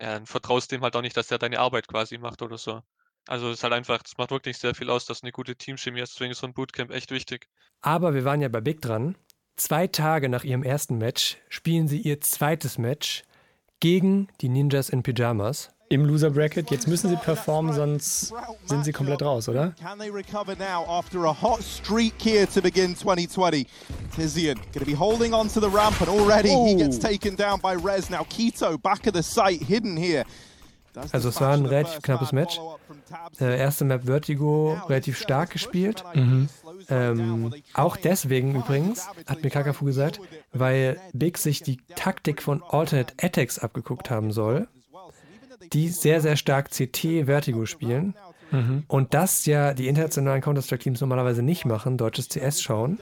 ja, 0.00 0.12
dann 0.14 0.26
vertraust 0.26 0.72
dem 0.72 0.82
halt 0.82 0.94
auch 0.96 1.02
nicht, 1.02 1.16
dass 1.16 1.28
der 1.28 1.38
deine 1.38 1.58
Arbeit 1.58 1.88
quasi 1.88 2.18
macht 2.18 2.42
oder 2.42 2.58
so. 2.58 2.82
Also 3.26 3.48
es 3.50 3.58
ist 3.58 3.62
halt 3.64 3.72
einfach, 3.72 4.02
das 4.02 4.16
macht 4.18 4.30
wirklich 4.30 4.58
sehr 4.58 4.74
viel 4.74 4.90
aus, 4.90 5.06
dass 5.06 5.22
eine 5.22 5.32
gute 5.32 5.56
Teamchemie 5.56 6.00
ist. 6.00 6.14
Deswegen 6.14 6.32
ist 6.32 6.38
so 6.38 6.46
ein 6.46 6.54
Bootcamp 6.54 6.90
echt 6.90 7.10
wichtig. 7.10 7.48
Aber 7.80 8.14
wir 8.14 8.24
waren 8.24 8.40
ja 8.40 8.48
bei 8.48 8.60
Big 8.60 8.80
dran. 8.80 9.16
Zwei 9.56 9.86
Tage 9.86 10.28
nach 10.28 10.44
ihrem 10.44 10.62
ersten 10.62 10.98
Match 10.98 11.38
spielen 11.48 11.88
sie 11.88 12.00
ihr 12.00 12.20
zweites 12.20 12.78
Match 12.78 13.24
gegen 13.80 14.28
die 14.40 14.48
Ninjas 14.48 14.90
in 14.90 15.02
Pyjamas 15.02 15.75
im 15.88 16.04
Loser 16.04 16.30
Bracket. 16.30 16.70
Jetzt 16.70 16.88
müssen 16.88 17.10
sie 17.10 17.16
performen, 17.16 17.72
sonst 17.72 18.32
sind 18.66 18.84
sie 18.84 18.92
komplett 18.92 19.22
raus, 19.22 19.48
oder? 19.48 19.72
Can 19.80 19.98
they 19.98 20.10
recover 20.10 20.54
now 20.56 20.84
after 20.88 21.24
a 21.24 21.32
hot 21.32 21.62
streak 21.62 22.14
here 22.20 22.46
to 22.46 22.60
begin 22.60 22.94
2020? 22.94 23.66
Tizian 24.16 24.56
going 24.72 24.80
to 24.80 24.84
be 24.84 24.96
holding 24.96 25.32
on 25.32 25.48
to 25.48 25.60
the 25.60 25.68
ramp 25.68 26.00
and 26.00 26.08
already 26.08 26.50
he 26.50 26.74
gets 26.74 26.98
taken 26.98 27.36
down 27.36 27.60
by 27.60 27.74
Rez. 27.74 28.10
Now 28.10 28.24
Keto 28.24 28.80
back 28.80 29.06
of 29.06 29.14
the 29.14 29.22
site, 29.22 29.62
hidden 29.62 29.96
here. 29.96 30.24
Also 31.12 31.28
es 31.28 31.40
war 31.42 31.52
ein 31.52 31.66
relativ 31.66 32.00
knappes 32.00 32.32
Match. 32.32 32.58
Äh, 33.38 33.58
erste 33.58 33.84
Map 33.84 34.04
Vertigo 34.04 34.80
relativ 34.88 35.18
stark 35.18 35.50
gespielt. 35.50 36.02
Mhm. 36.14 36.48
Ähm, 36.88 37.54
auch 37.74 37.98
deswegen 37.98 38.54
übrigens, 38.54 39.06
hat 39.26 39.42
mir 39.42 39.50
Kakafu 39.50 39.84
gesagt, 39.84 40.20
weil 40.52 40.98
Big 41.12 41.36
sich 41.36 41.62
die 41.62 41.78
Taktik 41.96 42.42
von 42.42 42.62
Alternate 42.62 43.12
Attacks 43.20 43.58
abgeguckt 43.58 44.08
haben 44.08 44.32
soll 44.32 44.68
die 45.72 45.88
sehr, 45.88 46.20
sehr 46.20 46.36
stark 46.36 46.70
CT 46.70 47.26
Vertigo 47.26 47.66
spielen. 47.66 48.14
Mhm. 48.50 48.84
Und 48.88 49.14
das 49.14 49.46
ja 49.46 49.74
die 49.74 49.88
internationalen 49.88 50.40
Counter-Strike-Teams 50.40 51.00
normalerweise 51.00 51.42
nicht 51.42 51.64
machen, 51.64 51.96
deutsches 51.96 52.28
CS 52.28 52.62
schauen. 52.62 53.00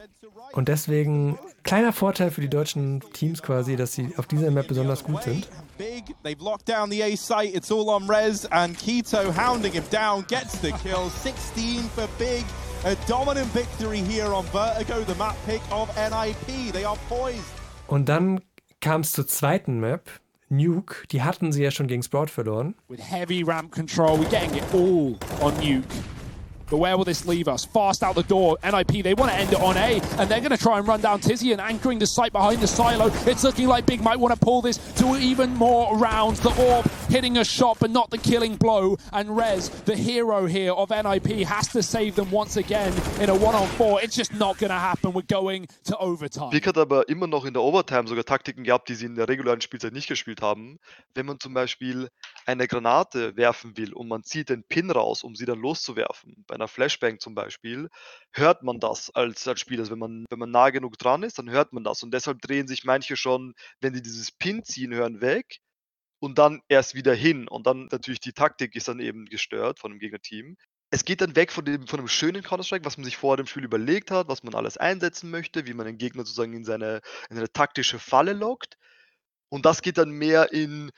Und 0.53 0.69
deswegen 0.69 1.39
kleiner 1.65 1.93
Vorteil 1.93 2.31
für 2.31 2.41
die 2.41 2.49
deutschen 2.49 3.03
Teams 3.13 3.43
quasi, 3.43 3.75
dass 3.75 3.93
sie 3.93 4.15
auf 4.17 4.27
dieser 4.27 4.51
Map 4.53 4.69
besonders 4.69 5.03
gut 5.03 5.25
sind. 5.25 5.49
Big, 5.77 6.05
they've 6.23 6.43
locked 6.43 6.69
down 6.69 6.91
the 6.91 7.03
A 7.03 7.17
site. 7.17 7.53
It's 7.55 7.73
all 7.73 7.89
on 7.89 8.09
Rez 8.09 8.47
and 8.47 8.79
Keto 8.79 9.37
hounding 9.37 9.73
him 9.73 9.83
down, 9.91 10.25
gets 10.29 10.61
the 10.61 10.71
kill. 10.83 11.11
16 11.11 11.91
for 11.95 12.09
Big. 12.19 12.45
A 12.85 12.95
dominant 13.09 13.53
victory 13.53 13.99
here 13.99 14.33
on 14.33 14.45
Vertigo, 14.53 15.03
the 15.05 15.15
map 15.17 15.35
pick 15.47 15.61
of 15.73 15.89
NIP. 15.97 16.73
They 16.73 16.85
are 16.85 16.99
poised. 17.09 17.43
Und 17.89 18.09
dann 18.09 18.41
kam 18.81 19.01
es 19.01 19.13
zur 19.13 19.27
zweiten 19.27 19.81
Map, 19.81 20.09
Nuke, 20.51 21.07
die 21.11 21.23
hatten 21.23 21.53
sie 21.53 21.63
ja 21.63 21.71
schon 21.71 21.87
gegen 21.87 22.03
Sprout 22.03 22.31
verloren. 22.31 22.75
With 22.89 23.01
heavy 23.01 23.43
ramp 23.43 23.73
control, 23.73 24.19
we're 24.19 24.29
getting 24.29 24.55
it 24.55 24.65
all 24.73 25.17
on 25.41 25.55
Nuke. 25.61 25.85
But 26.71 26.79
where 26.79 26.97
will 26.97 27.05
this 27.05 27.27
leave 27.27 27.47
us? 27.47 27.65
Fast 27.65 28.03
out 28.03 28.15
the 28.15 28.23
door. 28.23 28.57
NIP, 28.65 29.05
they 29.05 29.15
want 29.15 29.31
to 29.31 29.37
end 29.37 29.53
it 29.53 29.61
on 29.61 29.77
A, 29.77 30.01
and 30.19 30.29
they're 30.31 30.41
going 30.41 30.51
to 30.51 30.57
try 30.57 30.79
and 30.79 30.89
run 30.89 31.01
down 31.01 31.21
Tizzy 31.21 31.53
and 31.53 31.61
anchoring 31.61 31.99
the 31.99 32.07
site 32.07 32.33
behind 32.33 32.61
the 32.61 32.67
silo. 32.67 33.11
It's 33.27 33.45
looking 33.45 33.69
like 33.69 33.87
Big 33.87 34.03
might 34.03 34.19
want 34.19 34.35
to 34.35 34.41
pull 34.41 34.63
this 34.63 34.79
to 34.95 35.17
even 35.17 35.55
more 35.55 35.97
rounds. 35.97 36.41
The 36.41 36.51
Orb 36.51 36.91
hitting 37.15 37.39
a 37.39 37.45
shot, 37.45 37.79
but 37.79 37.93
not 37.93 38.11
the 38.11 38.19
killing 38.19 38.57
blow. 38.57 38.97
And 39.13 39.37
Rez, 39.37 39.69
the 39.85 39.95
hero 39.95 40.47
here 40.47 40.73
of 40.73 40.91
NIP, 40.91 41.47
has 41.47 41.69
to 41.69 41.81
save 41.81 42.17
them 42.17 42.29
once 42.33 42.57
again 42.57 42.93
in 43.21 43.31
a 43.31 43.35
one-on-four. 43.35 44.03
It's 44.03 44.17
just 44.17 44.35
not 44.35 44.59
to 44.59 44.69
happen. 44.69 45.13
We're 45.13 45.23
going 45.23 45.69
to 45.85 45.97
overtime. 45.99 46.51
Big 46.51 46.67
hat 46.67 46.77
aber 46.77 47.09
immer 47.09 47.29
noch 47.29 47.45
in 47.45 47.55
der 47.55 47.63
Overtime 47.63 48.09
sogar 48.09 48.25
Taktiken 48.25 48.65
gehabt, 48.65 48.89
die 48.89 48.97
sie 48.97 49.07
in 49.07 49.15
der 49.15 49.29
regulären 49.29 49.61
Spielzeit 49.61 49.93
nicht 49.93 50.09
gespielt 50.09 50.43
haben. 50.43 50.81
Wenn 51.15 51.27
man 51.27 51.39
zum 51.39 51.55
Beispiel 51.55 52.09
eine 52.47 52.67
Granate 52.67 53.37
werfen 53.37 53.77
will 53.77 53.93
und 53.93 54.09
man 54.09 54.25
zieht 54.25 54.49
den 54.49 54.65
Pin 54.65 54.91
raus, 54.91 55.23
um 55.23 55.37
sie 55.37 55.45
dann 55.45 55.61
loszuwerfen, 55.61 56.45
bei 56.49 56.57
einer 56.57 56.67
Flashbang 56.67 57.21
zum 57.21 57.37
Beispiel, 57.37 57.91
hört 58.33 58.65
man 58.65 58.81
das 58.81 59.11
als, 59.15 59.47
als 59.47 59.61
Spieler. 59.61 59.83
Also 59.83 59.93
wenn 59.93 60.01
man, 60.01 60.25
wenn 60.31 60.41
man 60.41 60.51
nah 60.51 60.71
genug 60.71 60.99
dran 60.99 61.23
ist, 61.23 61.39
dann 61.39 61.49
hört 61.49 61.73
man 61.73 61.85
das. 61.85 62.03
Und 62.03 62.13
deshalb 62.13 62.41
drehen 62.41 62.67
sich 62.67 62.83
manche 62.83 63.17
schon, 63.17 63.55
wenn 63.81 63.95
sie 63.95 64.03
dieses 64.03 64.33
Pin 64.33 64.65
ziehen 64.65 64.93
hören, 64.93 65.21
weg 65.21 65.61
und 66.25 66.39
dann 66.39 66.63
erst 66.69 66.95
wieder 66.95 67.15
hin. 67.15 67.49
Und 67.49 67.67
dann 67.67 67.89
natürlich 67.93 68.19
die 68.19 68.33
Taktik 68.33 68.75
ist 68.77 68.89
dann 68.89 68.99
eben 68.99 69.27
gestört 69.27 69.79
von 69.79 69.91
dem 69.93 70.01
Gegnerteam. 70.01 70.57
Es 70.91 71.05
geht 71.05 71.21
dann 71.21 71.37
weg 71.37 71.53
von 71.53 71.67
dem, 71.67 71.87
von 71.87 71.99
dem 71.99 72.09
schönen 72.09 72.43
Counter-Strike, 72.43 72.87
was 72.87 72.97
man 72.97 73.05
sich 73.05 73.19
vor 73.19 73.37
dem 73.37 73.47
Spiel 73.47 73.65
überlegt 73.65 74.11
hat, 74.11 74.29
was 74.29 74.43
man 74.43 74.55
alles 74.55 74.79
einsetzen 74.79 75.31
möchte, 75.31 75.67
wie 75.67 75.75
man 75.75 75.85
den 75.85 75.99
Gegner 75.99 76.25
sozusagen 76.25 76.55
in 76.55 76.65
seine, 76.65 77.03
in 77.29 77.37
seine 77.37 77.53
taktische 77.53 77.99
Falle 77.99 78.33
lockt. 78.33 78.79
Und 79.51 79.67
das 79.67 79.83
geht 79.83 79.99
dann 79.99 80.11
mehr 80.11 80.51
in, 80.51 80.93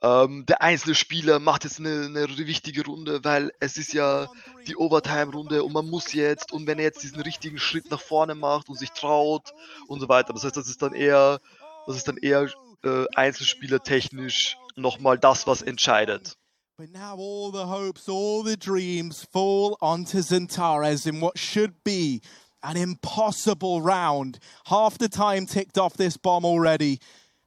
ähm, 0.00 0.46
der 0.46 0.62
einzelne 0.62 0.94
Spieler 0.94 1.40
macht 1.40 1.64
jetzt 1.64 1.80
eine, 1.80 2.06
eine, 2.06 2.28
wichtige 2.38 2.84
Runde, 2.84 3.24
weil 3.24 3.50
es 3.58 3.76
ist 3.76 3.92
ja 3.92 4.28
die 4.68 4.76
Overtime-Runde 4.76 5.64
und 5.64 5.72
man 5.72 5.88
muss 5.90 6.12
jetzt 6.12 6.52
und 6.52 6.68
wenn 6.68 6.78
er 6.78 6.84
jetzt 6.84 7.02
diesen 7.02 7.20
richtigen 7.20 7.58
Schritt 7.58 7.90
nach 7.90 8.00
vorne 8.00 8.36
macht 8.36 8.68
und 8.68 8.78
sich 8.78 8.92
traut 8.92 9.52
und 9.88 9.98
so 9.98 10.08
weiter. 10.08 10.32
Das 10.32 10.44
heißt, 10.44 10.56
das 10.56 10.68
ist 10.68 10.82
dann 10.82 10.94
eher, 10.94 11.40
das 11.86 11.96
ist 11.96 12.06
dann 12.06 12.16
eher 12.16 12.48
äh, 12.84 13.06
Einzelspielertechnisch 13.14 14.56
nochmal 14.76 15.18
das, 15.18 15.46
was 15.46 15.62
entscheidet. 15.62 16.36
But 16.78 16.90
now 16.90 17.16
all 17.16 17.52
the 17.52 17.66
hopes, 17.66 18.08
all 18.08 18.42
the 18.42 18.56
dreams 18.56 19.26
fall 19.30 19.76
onto 19.80 20.18
Zentares 20.18 21.06
in 21.06 21.20
what 21.20 21.38
should 21.38 21.84
be 21.84 22.22
an 22.62 22.76
impossible 22.76 23.82
round. 23.82 24.38
Half 24.66 24.98
the 24.98 25.08
time 25.08 25.46
ticked 25.46 25.78
off 25.78 25.94
this 25.94 26.16
bomb 26.16 26.44
already. 26.44 26.98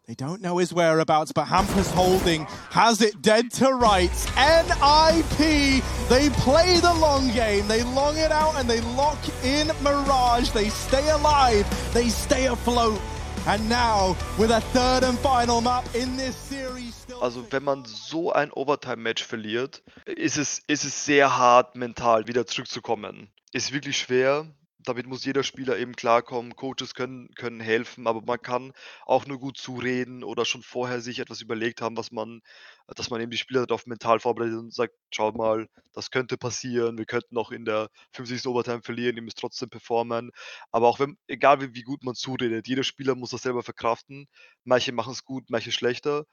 They 0.08 0.14
don't 0.14 0.40
know 0.40 0.60
his 0.60 0.72
whereabouts, 0.72 1.32
but 1.32 1.48
Hampus 1.48 1.92
Holding 1.92 2.46
has 2.70 3.02
it 3.02 3.24
dead 3.24 3.52
to 3.54 3.74
rights. 3.74 4.28
NIP, 4.36 5.84
they 6.10 6.30
play 6.30 6.80
the 6.80 6.94
long 6.94 7.32
game. 7.32 7.68
They 7.68 7.82
long 7.82 8.16
it 8.18 8.32
out 8.32 8.56
and 8.56 8.70
they 8.70 8.82
lock 8.82 9.18
in 9.44 9.72
Mirage. 9.82 10.52
They 10.52 10.70
stay 10.70 11.10
alive. 11.10 11.66
They 11.92 12.10
stay 12.10 12.46
afloat. 12.46 13.02
And 13.48 13.70
now, 13.70 14.16
with 14.40 14.50
a 14.50 14.60
third 14.74 15.04
and 15.04 15.20
final 15.20 15.62
map 15.62 15.86
in 15.94 16.18
this 16.18 16.36
series. 16.36 17.06
Also, 17.22 17.46
wenn 17.52 17.64
man 17.64 17.86
so 17.86 18.32
ein 18.32 18.52
Overtime-Match 18.52 19.24
verliert, 19.24 19.84
ist 20.08 20.38
es, 20.38 20.64
ist 20.66 20.84
es 20.84 21.06
sehr 21.06 21.38
hart, 21.38 21.76
mental 21.76 22.28
wieder 22.28 22.48
zurückzukommen. 22.48 23.30
Ist 23.52 23.72
wirklich 23.72 24.00
schwer 24.00 24.48
damit 24.86 25.08
muss 25.08 25.26
jeder 25.26 25.44
Spieler 25.44 25.78
eben 25.78 25.96
klarkommen. 25.96 26.56
Coaches 26.56 26.94
können, 26.96 27.30
können 27.36 27.60
helfen, 27.60 28.08
aber 28.08 28.22
man 28.22 28.42
kann 28.42 28.74
auch 29.06 29.26
nur 29.26 29.40
gut 29.40 29.58
zureden 29.58 30.24
oder 30.24 30.46
schon 30.46 30.62
vorher 30.64 31.02
sich 31.02 31.20
etwas 31.20 31.42
überlegt 31.42 31.82
haben, 31.82 31.98
was 31.98 32.12
man, 32.12 32.42
dass 32.88 33.10
man 33.10 33.22
eben 33.22 33.32
die 33.32 33.38
Spieler 33.38 33.66
darauf 33.68 33.86
mental 33.86 34.20
vorbereitet 34.20 34.58
und 34.58 34.74
sagt, 34.74 34.94
schau 35.12 35.32
mal, 35.32 35.68
das 35.94 36.12
könnte 36.12 36.38
passieren, 36.38 36.98
wir 36.98 37.06
könnten 37.06 37.38
auch 37.38 37.52
in 37.52 37.66
der 37.66 37.90
50. 38.14 38.46
Overtime 38.48 38.82
verlieren, 38.84 39.16
ihr 39.16 39.22
müsst 39.24 39.40
trotzdem 39.40 39.70
performen. 39.70 40.32
Aber 40.72 40.88
auch 40.88 41.00
wenn, 41.00 41.18
egal 41.28 41.62
wie, 41.62 41.74
wie 41.76 41.84
gut 41.84 42.04
man 42.04 42.16
zuredet, 42.16 42.68
jeder 42.68 42.84
Spieler 42.84 43.16
muss 43.16 43.32
das 43.32 43.42
selber 43.44 43.64
verkraften. 43.64 44.28
Manche 44.64 44.92
machen 44.92 45.14
es 45.14 45.26
gut, 45.26 45.50
manche 45.50 45.72
schlechter. 45.72 46.26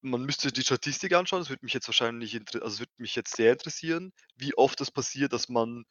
man 0.00 0.22
müsste 0.24 0.52
die 0.52 0.62
Statistik 0.62 1.12
anschauen. 1.14 1.40
Das 1.40 1.50
würde 1.50 1.64
mich 1.64 1.74
jetzt 1.74 1.88
wahrscheinlich 1.88 2.34
also, 2.54 2.66
es 2.66 2.80
würde 2.80 2.92
mich 2.98 3.14
jetzt 3.16 3.36
sehr 3.36 3.52
interessieren, 3.52 4.12
wie 4.36 4.54
oft 4.56 4.80
das 4.80 4.90
passiert, 4.90 5.32
dass 5.32 5.48
man 5.48 5.84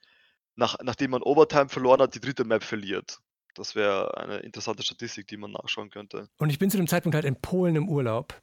nach 0.57 0.77
nachdem 0.83 1.11
man 1.11 1.21
Overtime 1.21 1.69
verloren 1.69 2.01
hat, 2.01 2.15
die 2.15 2.19
dritte 2.19 2.43
Map 2.43 2.63
verliert. 2.63 3.19
Das 3.55 3.73
wäre 3.73 4.15
eine 4.17 4.37
interessante 4.37 4.83
Statistik, 4.83 5.27
die 5.27 5.37
man 5.37 5.51
nachschauen 5.51 5.89
könnte. 5.89 6.29
Und 6.37 6.49
ich 6.49 6.59
bin 6.59 6.69
zu 6.69 6.77
dem 6.77 6.87
Zeitpunkt 6.87 7.15
halt 7.15 7.25
in 7.25 7.39
Polen 7.39 7.75
im 7.75 7.89
Urlaub. 7.89 8.39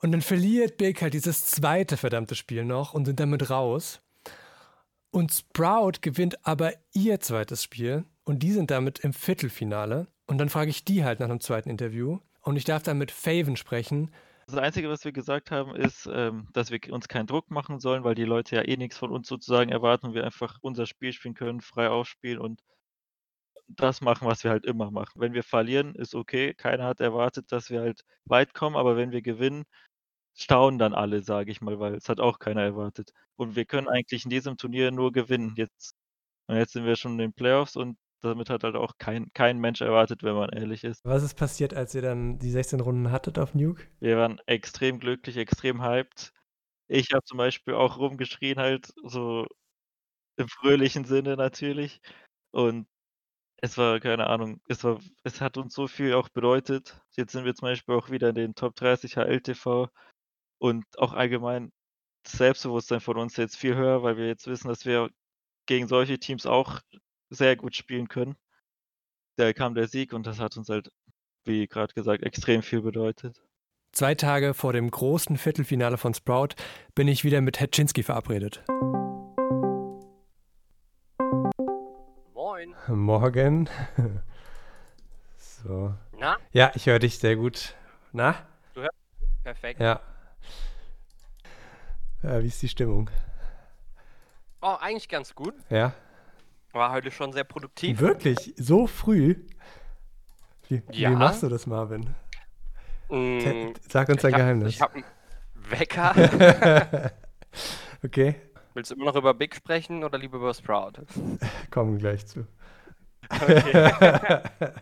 Und 0.00 0.12
dann 0.12 0.22
verliert 0.22 0.76
Big 0.76 1.02
halt 1.02 1.14
dieses 1.14 1.46
zweite 1.46 1.96
verdammte 1.96 2.34
Spiel 2.34 2.64
noch 2.64 2.94
und 2.94 3.06
sind 3.06 3.20
damit 3.20 3.50
raus. 3.50 4.00
Und 5.10 5.32
Sprout 5.32 6.00
gewinnt 6.02 6.46
aber 6.46 6.72
ihr 6.92 7.20
zweites 7.20 7.62
Spiel 7.62 8.04
und 8.24 8.42
die 8.42 8.52
sind 8.52 8.70
damit 8.70 8.98
im 9.00 9.12
Viertelfinale. 9.12 10.08
Und 10.26 10.38
dann 10.38 10.48
frage 10.48 10.70
ich 10.70 10.84
die 10.84 11.04
halt 11.04 11.20
nach 11.20 11.28
einem 11.28 11.40
zweiten 11.40 11.70
Interview 11.70 12.18
und 12.42 12.56
ich 12.56 12.64
darf 12.64 12.82
dann 12.82 12.98
mit 12.98 13.10
Faven 13.10 13.56
sprechen. 13.56 14.10
Das 14.48 14.56
Einzige, 14.58 14.88
was 14.88 15.04
wir 15.04 15.12
gesagt 15.12 15.50
haben, 15.50 15.74
ist, 15.74 16.08
ähm, 16.12 16.48
dass 16.52 16.70
wir 16.70 16.80
uns 16.92 17.08
keinen 17.08 17.26
Druck 17.26 17.50
machen 17.50 17.80
sollen, 17.80 18.04
weil 18.04 18.14
die 18.14 18.24
Leute 18.24 18.56
ja 18.56 18.62
eh 18.62 18.76
nichts 18.76 18.96
von 18.96 19.10
uns 19.10 19.26
sozusagen 19.28 19.70
erwarten. 19.70 20.14
Wir 20.14 20.24
einfach 20.24 20.58
unser 20.62 20.86
Spiel 20.86 21.12
spielen 21.12 21.34
können, 21.34 21.60
frei 21.60 21.88
aufspielen 21.90 22.38
und 22.38 22.60
das 23.68 24.00
machen, 24.00 24.26
was 24.28 24.44
wir 24.44 24.50
halt 24.50 24.64
immer 24.64 24.90
machen. 24.90 25.20
Wenn 25.20 25.34
wir 25.34 25.42
verlieren, 25.42 25.94
ist 25.94 26.14
okay. 26.14 26.54
Keiner 26.54 26.84
hat 26.84 27.00
erwartet, 27.00 27.50
dass 27.52 27.70
wir 27.70 27.80
halt 27.80 28.02
weit 28.24 28.54
kommen, 28.54 28.76
aber 28.76 28.96
wenn 28.96 29.10
wir 29.12 29.22
gewinnen, 29.22 29.64
staunen 30.34 30.78
dann 30.78 30.94
alle, 30.94 31.22
sage 31.22 31.50
ich 31.52 31.60
mal, 31.60 31.80
weil 31.80 31.94
es 31.96 32.08
hat 32.08 32.20
auch 32.20 32.38
keiner 32.38 32.62
erwartet. 32.62 33.12
Und 33.36 33.56
wir 33.56 33.66
können 33.66 33.88
eigentlich 33.88 34.24
in 34.24 34.30
diesem 34.30 34.56
Turnier 34.58 34.92
nur 34.92 35.12
gewinnen. 35.12 35.54
Jetzt, 35.56 35.94
und 36.48 36.56
jetzt 36.56 36.72
sind 36.74 36.86
wir 36.86 36.96
schon 36.96 37.12
in 37.12 37.18
den 37.18 37.32
Playoffs 37.34 37.76
und 37.76 37.98
damit 38.22 38.50
hat 38.50 38.64
halt 38.64 38.76
auch 38.76 38.92
kein, 38.98 39.32
kein 39.32 39.58
Mensch 39.58 39.80
erwartet, 39.80 40.22
wenn 40.22 40.34
man 40.34 40.50
ehrlich 40.50 40.84
ist. 40.84 41.04
Was 41.04 41.22
ist 41.22 41.34
passiert, 41.34 41.74
als 41.74 41.94
ihr 41.94 42.02
dann 42.02 42.38
die 42.38 42.50
16 42.50 42.80
Runden 42.80 43.10
hattet 43.10 43.38
auf 43.38 43.54
Nuke? 43.54 43.84
Wir 44.00 44.16
waren 44.16 44.40
extrem 44.46 44.98
glücklich, 44.98 45.36
extrem 45.36 45.82
hyped. 45.82 46.32
Ich 46.88 47.12
habe 47.12 47.24
zum 47.24 47.38
Beispiel 47.38 47.74
auch 47.74 47.98
rumgeschrien, 47.98 48.58
halt 48.58 48.92
so 49.04 49.46
im 50.36 50.48
fröhlichen 50.48 51.04
Sinne 51.04 51.36
natürlich. 51.36 52.00
Und 52.52 52.86
es 53.62 53.78
war, 53.78 54.00
keine 54.00 54.28
Ahnung, 54.28 54.60
es 54.68 54.84
war, 54.84 55.00
es 55.24 55.40
hat 55.40 55.56
uns 55.56 55.74
so 55.74 55.88
viel 55.88 56.14
auch 56.14 56.28
bedeutet. 56.28 57.00
Jetzt 57.16 57.32
sind 57.32 57.44
wir 57.44 57.54
zum 57.54 57.68
Beispiel 57.68 57.94
auch 57.94 58.10
wieder 58.10 58.30
in 58.30 58.34
den 58.34 58.54
Top 58.54 58.76
30 58.76 59.16
HLTV 59.16 59.88
und 60.58 60.84
auch 60.98 61.14
allgemein 61.14 61.72
das 62.24 62.34
Selbstbewusstsein 62.34 63.00
von 63.00 63.18
uns 63.18 63.36
jetzt 63.36 63.56
viel 63.56 63.76
höher, 63.76 64.02
weil 64.02 64.16
wir 64.16 64.26
jetzt 64.26 64.46
wissen, 64.46 64.68
dass 64.68 64.84
wir 64.86 65.10
gegen 65.66 65.88
solche 65.88 66.18
Teams 66.18 66.46
auch 66.46 66.80
sehr 67.30 67.56
gut 67.56 67.74
spielen 67.74 68.08
können. 68.08 68.36
Da 69.36 69.52
kam 69.52 69.74
der 69.74 69.88
Sieg 69.88 70.12
und 70.12 70.26
das 70.26 70.40
hat 70.40 70.56
uns 70.56 70.68
halt, 70.68 70.90
wie 71.44 71.66
gerade 71.66 71.92
gesagt, 71.94 72.22
extrem 72.22 72.62
viel 72.62 72.80
bedeutet. 72.80 73.42
Zwei 73.92 74.14
Tage 74.14 74.54
vor 74.54 74.72
dem 74.72 74.90
großen 74.90 75.36
Viertelfinale 75.36 75.96
von 75.96 76.14
Sprout 76.14 76.54
bin 76.94 77.08
ich 77.08 77.24
wieder 77.24 77.40
mit 77.40 77.60
Hetschinski 77.60 78.02
verabredet. 78.02 78.62
Moin. 82.34 82.74
Morgen. 82.88 83.68
So. 85.38 85.94
Na? 86.18 86.36
Ja, 86.52 86.70
ich 86.74 86.86
höre 86.86 86.98
dich 86.98 87.18
sehr 87.18 87.36
gut. 87.36 87.74
Na? 88.12 88.36
Du 88.74 88.82
hörst? 88.82 88.94
Perfekt. 89.42 89.80
Ja. 89.80 90.00
ja. 92.22 92.42
Wie 92.42 92.46
ist 92.46 92.62
die 92.62 92.68
Stimmung? 92.68 93.10
Oh, 94.62 94.76
eigentlich 94.78 95.08
ganz 95.08 95.34
gut. 95.34 95.54
Ja. 95.70 95.92
War 96.76 96.92
heute 96.92 97.10
schon 97.10 97.32
sehr 97.32 97.44
produktiv. 97.44 98.00
Wirklich? 98.00 98.52
So 98.56 98.86
früh? 98.86 99.36
Wie, 100.68 100.82
Ja. 100.92 101.10
wie 101.10 101.16
machst 101.16 101.42
du 101.42 101.48
das, 101.48 101.66
Marvin? 101.66 102.14
Mm, 103.08 103.72
Sag 103.88 104.08
uns 104.08 104.20
dein 104.22 104.30
ich 104.30 104.34
hab, 104.34 104.40
Geheimnis. 104.40 104.74
Ich 104.74 104.80
habe 104.80 104.94
einen 104.94 105.04
Wecker. 105.54 107.12
okay, 108.04 108.36
Willst 108.74 108.90
du 108.90 108.94
immer 108.96 109.06
noch 109.06 109.16
über 109.16 109.32
Big 109.32 109.56
sprechen 109.56 110.04
oder 110.04 110.18
lieber 110.18 110.36
über 110.36 110.52
Sprout? 110.52 110.92
kommen 111.70 111.98
gleich 111.98 112.26
zu. 112.26 112.46
Okay. 113.30 114.42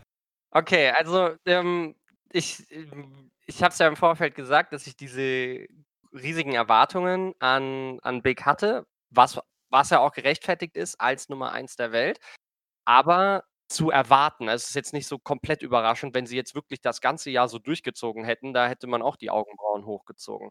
Okay, 0.56 0.90
also 0.90 1.34
ähm, 1.46 1.96
ich, 2.30 2.64
ich 3.44 3.60
habe 3.60 3.72
es 3.72 3.78
ja 3.80 3.88
im 3.88 3.96
Vorfeld 3.96 4.36
gesagt, 4.36 4.72
dass 4.72 4.86
ich 4.86 4.96
diese 4.96 5.66
riesigen 6.12 6.52
Erwartungen 6.52 7.34
an, 7.40 7.98
an 8.02 8.22
Big 8.22 8.42
hatte, 8.46 8.86
was, 9.10 9.40
was 9.74 9.90
ja 9.90 10.00
auch 10.00 10.12
gerechtfertigt 10.12 10.76
ist 10.76 11.00
als 11.00 11.28
Nummer 11.28 11.52
eins 11.52 11.76
der 11.76 11.92
Welt. 11.92 12.20
Aber 12.86 13.44
zu 13.68 13.90
erwarten, 13.90 14.48
also 14.48 14.62
es 14.62 14.70
ist 14.70 14.76
jetzt 14.76 14.92
nicht 14.94 15.08
so 15.08 15.18
komplett 15.18 15.62
überraschend, 15.62 16.14
wenn 16.14 16.26
sie 16.26 16.36
jetzt 16.36 16.54
wirklich 16.54 16.80
das 16.80 17.00
ganze 17.00 17.30
Jahr 17.30 17.48
so 17.48 17.58
durchgezogen 17.58 18.24
hätten, 18.24 18.54
da 18.54 18.68
hätte 18.68 18.86
man 18.86 19.02
auch 19.02 19.16
die 19.16 19.30
Augenbrauen 19.30 19.86
hochgezogen. 19.86 20.50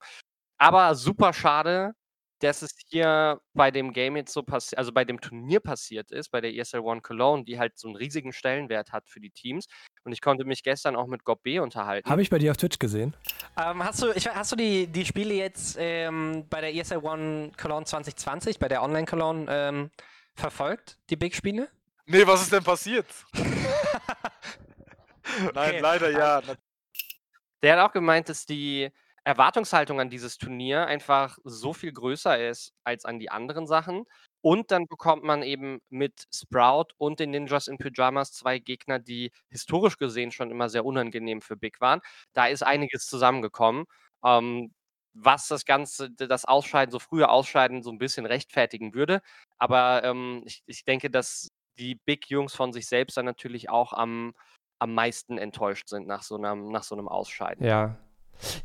Aber 0.60 0.96
super 0.96 1.34
schade, 1.34 1.94
dass 2.40 2.62
es 2.64 2.76
hier 2.90 3.42
bei 3.54 3.72
dem 3.72 3.94
Game 3.94 4.18
jetzt 4.18 4.34
so 4.34 4.44
passiert, 4.44 4.80
also 4.80 4.92
bei 4.94 5.06
dem 5.06 5.22
Turnier 5.22 5.62
passiert 5.62 6.12
ist, 6.12 6.30
bei 6.32 6.42
der 6.42 6.54
ESL 6.56 6.82
One 6.82 7.02
Cologne, 7.02 7.46
die 7.46 7.60
halt 7.60 7.78
so 7.80 7.88
einen 7.88 7.98
riesigen 7.98 8.34
Stellenwert 8.34 8.92
hat 8.94 9.10
für 9.10 9.22
die 9.22 9.32
Teams. 9.32 9.68
Und 10.06 10.12
ich 10.12 10.22
konnte 10.22 10.44
mich 10.44 10.64
gestern 10.64 10.96
auch 10.96 11.08
mit 11.08 11.24
Gob 11.24 11.44
B 11.44 11.60
unterhalten. 11.60 12.10
Habe 12.10 12.22
ich 12.22 12.30
bei 12.30 12.38
dir 12.38 12.52
auf 12.52 12.58
Twitch 12.58 12.78
gesehen? 12.78 13.16
Ähm, 13.58 13.84
hast 13.84 14.02
du, 14.02 14.12
ich, 14.12 14.28
hast 14.28 14.52
du 14.52 14.56
die, 14.58 14.88
die 14.88 15.06
Spiele 15.06 15.34
jetzt 15.34 15.78
ähm, 15.80 16.46
bei 16.50 16.60
der 16.62 16.76
ESL 16.76 16.98
One 16.98 17.52
Cologne 17.58 17.86
2020, 17.86 18.60
bei 18.60 18.68
der 18.68 18.84
Online 18.84 19.06
Cologne 19.06 19.46
ähm, 19.50 19.92
verfolgt, 20.36 20.98
die 21.10 21.16
Big-Spiele? 21.16 21.70
Nee, 22.06 22.28
was 22.28 22.42
ist 22.42 22.52
denn 22.52 22.64
passiert? 22.64 23.06
Nein, 25.54 25.70
Okay. 25.70 25.80
leider 25.80 26.10
ja. 26.12 26.42
Der 27.62 27.78
hat 27.78 27.90
auch 27.90 27.94
gemeint, 27.94 28.28
dass 28.28 28.46
die 28.46 28.92
Erwartungshaltung 29.24 30.02
an 30.02 30.10
dieses 30.10 30.38
Turnier 30.38 30.86
einfach 30.86 31.38
so 31.46 31.74
viel 31.74 31.94
größer 31.94 32.50
ist 32.50 32.74
als 32.84 33.06
an 33.06 33.20
die 33.20 33.32
anderen 33.32 33.68
Sachen. 33.68 34.06
Und 34.44 34.72
dann 34.72 34.88
bekommt 34.88 35.24
man 35.24 35.42
eben 35.42 35.80
mit 35.90 36.26
Sprout 36.36 36.88
und 36.98 37.22
den 37.22 37.32
Ninjas 37.32 37.70
in 37.70 37.78
Pyjamas 37.78 38.34
zwei 38.34 38.60
Gegner, 38.60 39.00
die 39.00 39.32
historisch 39.50 39.98
gesehen 39.98 40.32
schon 40.32 40.52
immer 40.52 40.68
sehr 40.68 40.84
unangenehm 40.84 41.42
für 41.42 41.56
Big 41.56 41.80
waren. 41.80 42.02
Da 42.34 42.48
ist 42.48 42.62
einiges 42.62 43.06
zusammengekommen, 43.06 43.86
ähm, 44.26 44.74
was 45.14 45.48
das 45.48 45.64
Ganze, 45.64 46.12
das 46.12 46.44
Ausscheiden, 46.44 46.92
so 46.92 47.00
frühe 47.00 47.30
Ausscheiden 47.30 47.84
so 47.84 47.90
ein 47.90 48.00
bisschen 48.00 48.26
rechtfertigen 48.26 48.94
würde. 48.94 49.22
Aber 49.60 50.04
ähm, 50.04 50.44
ich, 50.46 50.62
ich 50.66 50.84
denke, 50.84 51.10
dass 51.10 51.48
die 51.78 51.96
Big-Jungs 51.96 52.54
von 52.54 52.74
sich 52.74 52.88
selbst 52.88 53.16
dann 53.16 53.26
natürlich 53.26 53.70
auch 53.70 53.94
am, 53.94 54.34
am 54.78 54.94
meisten 54.94 55.38
enttäuscht 55.38 55.88
sind 55.88 56.06
nach 56.06 56.24
so 56.24 56.36
einem, 56.36 56.70
nach 56.70 56.84
so 56.84 56.96
einem 56.96 57.08
Ausscheiden. 57.08 57.66
Ja. 57.66 57.98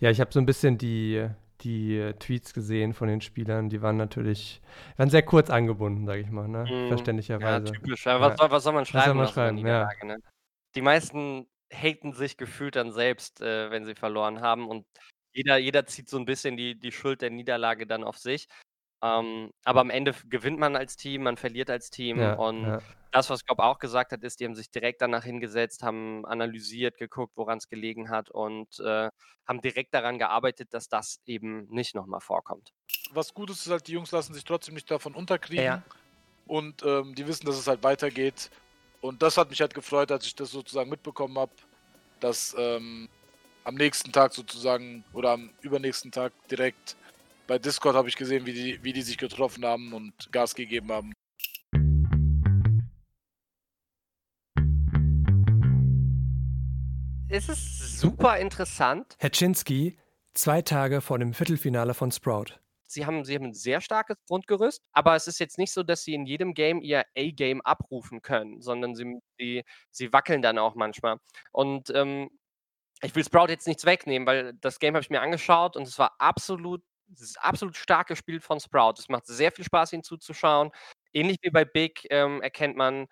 Ja, 0.00 0.10
ich 0.10 0.20
habe 0.20 0.32
so 0.32 0.40
ein 0.40 0.46
bisschen 0.46 0.76
die, 0.76 1.28
die 1.60 1.96
äh, 1.98 2.14
Tweets 2.14 2.54
gesehen 2.54 2.92
von 2.94 3.08
den 3.08 3.20
Spielern. 3.20 3.68
Die 3.68 3.82
waren 3.82 3.96
natürlich, 3.96 4.60
waren 4.96 5.10
sehr 5.10 5.22
kurz 5.22 5.50
angebunden, 5.50 6.06
sage 6.06 6.20
ich 6.20 6.30
mal, 6.30 6.48
ne? 6.48 6.64
Ja, 6.68 6.88
Verständlicherweise. 6.88 7.72
typisch. 7.72 8.06
Ja, 8.06 8.20
was, 8.20 8.36
Soll, 8.38 8.50
was 8.50 8.62
soll 8.62 8.72
man 8.72 8.82
Was 8.82 8.88
soll 8.90 9.00
schreiben? 9.02 9.18
man 9.18 9.28
schreiben, 9.28 9.58
ja. 9.58 9.88
Ne? 10.04 10.18
Die 10.74 10.82
meisten 10.82 11.46
haten 11.72 12.12
sich 12.12 12.36
gefühlt 12.36 12.76
dann 12.76 12.92
selbst, 12.92 13.40
äh, 13.40 13.70
wenn 13.70 13.84
sie 13.84 13.94
verloren 13.94 14.40
haben. 14.40 14.68
Und 14.68 14.86
jeder, 15.32 15.58
jeder 15.58 15.86
zieht 15.86 16.08
so 16.08 16.18
ein 16.18 16.24
bisschen 16.24 16.56
die, 16.56 16.78
die 16.78 16.92
Schuld 16.92 17.22
der 17.22 17.30
Niederlage 17.30 17.86
dann 17.86 18.04
auf 18.04 18.18
sich. 18.18 18.48
Ähm, 19.00 19.52
aber 19.64 19.80
am 19.80 19.90
Ende 19.90 20.14
gewinnt 20.28 20.58
man 20.58 20.74
als 20.74 20.96
Team, 20.96 21.22
man 21.22 21.36
verliert 21.36 21.70
als 21.70 21.90
Team. 21.90 22.18
Ja, 22.18 22.34
und 22.34 22.64
ja. 22.64 22.80
das, 23.12 23.30
was 23.30 23.44
Gob 23.46 23.60
auch 23.60 23.78
gesagt 23.78 24.12
hat, 24.12 24.24
ist, 24.24 24.40
die 24.40 24.44
haben 24.44 24.56
sich 24.56 24.70
direkt 24.70 25.00
danach 25.02 25.24
hingesetzt, 25.24 25.82
haben 25.82 26.26
analysiert, 26.26 26.98
geguckt, 26.98 27.34
woran 27.36 27.58
es 27.58 27.68
gelegen 27.68 28.10
hat 28.10 28.30
und 28.30 28.80
äh, 28.80 29.10
haben 29.46 29.60
direkt 29.60 29.94
daran 29.94 30.18
gearbeitet, 30.18 30.74
dass 30.74 30.88
das 30.88 31.20
eben 31.26 31.68
nicht 31.70 31.94
nochmal 31.94 32.20
vorkommt. 32.20 32.72
Was 33.12 33.32
gut 33.32 33.50
ist, 33.50 33.66
ist 33.66 33.72
halt, 33.72 33.86
die 33.86 33.92
Jungs 33.92 34.10
lassen 34.10 34.34
sich 34.34 34.44
trotzdem 34.44 34.74
nicht 34.74 34.90
davon 34.90 35.14
unterkriegen. 35.14 35.64
Ja. 35.64 35.82
Und 36.46 36.82
ähm, 36.82 37.14
die 37.14 37.26
wissen, 37.26 37.46
dass 37.46 37.56
es 37.56 37.66
halt 37.68 37.82
weitergeht. 37.82 38.50
Und 39.00 39.22
das 39.22 39.36
hat 39.36 39.50
mich 39.50 39.60
halt 39.60 39.74
gefreut, 39.74 40.10
als 40.10 40.26
ich 40.26 40.34
das 40.34 40.50
sozusagen 40.50 40.90
mitbekommen 40.90 41.38
habe, 41.38 41.52
dass 42.20 42.54
ähm, 42.58 43.08
am 43.62 43.76
nächsten 43.76 44.10
Tag 44.10 44.32
sozusagen 44.32 45.04
oder 45.12 45.32
am 45.32 45.50
übernächsten 45.60 46.10
Tag 46.10 46.32
direkt 46.48 46.96
bei 47.48 47.58
Discord 47.58 47.96
habe 47.96 48.08
ich 48.08 48.16
gesehen, 48.16 48.46
wie 48.46 48.52
die, 48.52 48.84
wie 48.84 48.92
die 48.92 49.02
sich 49.02 49.16
getroffen 49.16 49.64
haben 49.64 49.92
und 49.94 50.30
Gas 50.30 50.54
gegeben 50.54 50.92
haben. 50.92 51.12
Es 57.30 57.48
ist 57.48 57.98
super 57.98 58.38
interessant. 58.38 59.16
Hetschinski, 59.18 59.98
zwei 60.34 60.62
Tage 60.62 61.00
vor 61.00 61.18
dem 61.18 61.34
Viertelfinale 61.34 61.94
von 61.94 62.12
Sprout. 62.12 62.60
Sie 62.86 63.04
haben, 63.04 63.24
sie 63.24 63.34
haben 63.34 63.46
ein 63.46 63.54
sehr 63.54 63.80
starkes 63.82 64.16
Grundgerüst, 64.26 64.82
aber 64.92 65.14
es 65.14 65.26
ist 65.26 65.38
jetzt 65.40 65.58
nicht 65.58 65.72
so, 65.72 65.82
dass 65.82 66.04
sie 66.04 66.14
in 66.14 66.24
jedem 66.24 66.54
Game 66.54 66.80
ihr 66.80 67.04
A-Game 67.16 67.60
abrufen 67.62 68.22
können, 68.22 68.62
sondern 68.62 68.94
sie, 68.94 69.20
sie, 69.38 69.64
sie 69.90 70.12
wackeln 70.12 70.40
dann 70.40 70.58
auch 70.58 70.74
manchmal. 70.74 71.18
Und 71.52 71.90
ähm, 71.94 72.30
ich 73.02 73.14
will 73.14 73.24
Sprout 73.24 73.48
jetzt 73.48 73.66
nichts 73.66 73.84
wegnehmen, 73.84 74.26
weil 74.26 74.54
das 74.54 74.78
Game 74.78 74.94
habe 74.94 75.02
ich 75.02 75.10
mir 75.10 75.20
angeschaut 75.20 75.76
und 75.76 75.86
es 75.86 75.98
war 75.98 76.14
absolut, 76.18 76.82
absolut 77.40 77.76
stark 77.76 78.08
gespielt 78.08 78.42
von 78.42 78.60
Sprout. 78.60 78.94
Es 78.98 79.08
macht 79.08 79.26
sehr 79.26 79.52
viel 79.52 79.64
Spaß, 79.64 79.92
ihnen 79.92 80.02
zuzuschauen. 80.04 80.70
Ähnlich 81.12 81.38
wie 81.42 81.50
bei 81.50 81.64
Big 81.64 82.06
ähm, 82.10 82.42
erkennt 82.42 82.76
man 82.76 83.06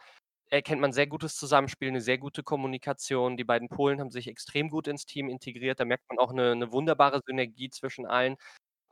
erkennt 0.51 0.81
man 0.81 0.93
sehr 0.93 1.07
gutes 1.09 1.37
Zusammenspiel, 1.37 1.89
eine 1.89 2.01
sehr 2.01 2.19
gute 2.19 2.43
Kommunikation. 2.43 3.37
Die 3.37 3.45
beiden 3.45 3.69
Polen 3.69 4.01
haben 4.01 4.11
sich 4.13 4.29
extrem 4.29 4.71
gut 4.71 4.89
ins 4.89 5.07
Team 5.07 5.29
integriert. 5.29 5.81
Da 5.81 5.85
merkt 5.87 6.05
man 6.11 6.19
auch 6.19 6.31
eine, 6.33 6.53
eine 6.53 6.73
wunderbare 6.73 7.21
Synergie 7.27 7.71
zwischen 7.71 8.07
allen. 8.07 8.37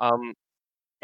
Ähm, 0.00 0.34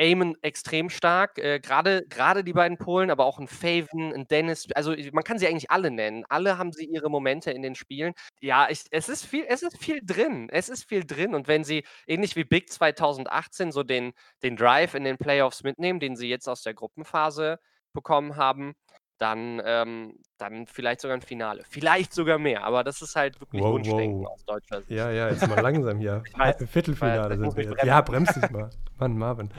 aimen 0.01 0.35
extrem 0.43 0.89
stark, 0.91 1.39
äh, 1.39 1.61
gerade 1.61 2.43
die 2.43 2.53
beiden 2.53 2.79
Polen, 2.79 3.11
aber 3.11 3.27
auch 3.27 3.39
ein 3.39 3.49
Faven, 3.49 4.13
ein 4.15 4.27
Dennis, 4.27 4.67
also 4.75 4.95
man 5.13 5.25
kann 5.25 5.39
sie 5.39 5.47
eigentlich 5.47 5.71
alle 5.71 5.91
nennen. 5.91 6.25
Alle 6.29 6.59
haben 6.59 6.73
sie 6.73 6.87
ihre 6.87 7.11
Momente 7.11 7.51
in 7.51 7.63
den 7.63 7.75
Spielen. 7.75 8.15
Ja, 8.41 8.69
ich, 8.71 8.85
es 8.91 9.09
ist 9.09 9.27
viel, 9.27 9.45
es 9.47 9.63
ist 9.63 9.79
viel 9.79 10.01
drin. 10.03 10.49
Es 10.51 10.69
ist 10.69 10.89
viel 10.89 11.05
drin. 11.05 11.35
Und 11.35 11.49
wenn 11.49 11.65
sie 11.65 11.85
ähnlich 12.07 12.35
wie 12.37 12.45
Big 12.45 12.71
2018 12.73 13.73
so 13.73 13.83
den, 13.83 14.13
den 14.43 14.57
Drive 14.57 14.95
in 14.95 15.05
den 15.05 15.19
Playoffs 15.19 15.63
mitnehmen, 15.63 16.01
den 16.01 16.17
sie 16.17 16.29
jetzt 16.29 16.49
aus 16.49 16.63
der 16.63 16.75
Gruppenphase 16.75 17.59
bekommen 17.93 18.37
haben, 18.37 18.75
dann, 19.21 19.61
ähm, 19.65 20.15
dann 20.39 20.67
vielleicht 20.67 21.03
sogar 21.03 21.17
ein 21.17 21.21
Finale. 21.23 21.63
Vielleicht 21.69 22.15
sogar 22.15 22.39
mehr, 22.39 22.65
aber 22.65 22.83
das 22.83 23.03
ist 23.03 23.17
halt 23.17 23.39
wirklich 23.41 23.63
Wow, 23.63 23.75
Wunschdenken 23.75 24.23
wow. 24.23 24.31
aus 24.33 24.45
deutscher 24.47 24.81
Sicht. 24.81 24.91
Ja, 24.91 25.11
ja, 25.11 25.29
jetzt 25.29 25.47
mal 25.47 25.61
langsam 25.61 25.99
hier. 25.99 26.23
Weiß, 26.35 26.57
Viertelfinale 26.71 27.31
weiß, 27.31 27.39
sind 27.39 27.57
wir 27.57 27.65
jetzt. 27.65 27.85
Ja, 27.85 28.01
bremst 28.01 28.35
dich 28.37 28.51
mal. 28.51 28.71
Mann, 28.99 29.19
Marvin. 29.19 29.51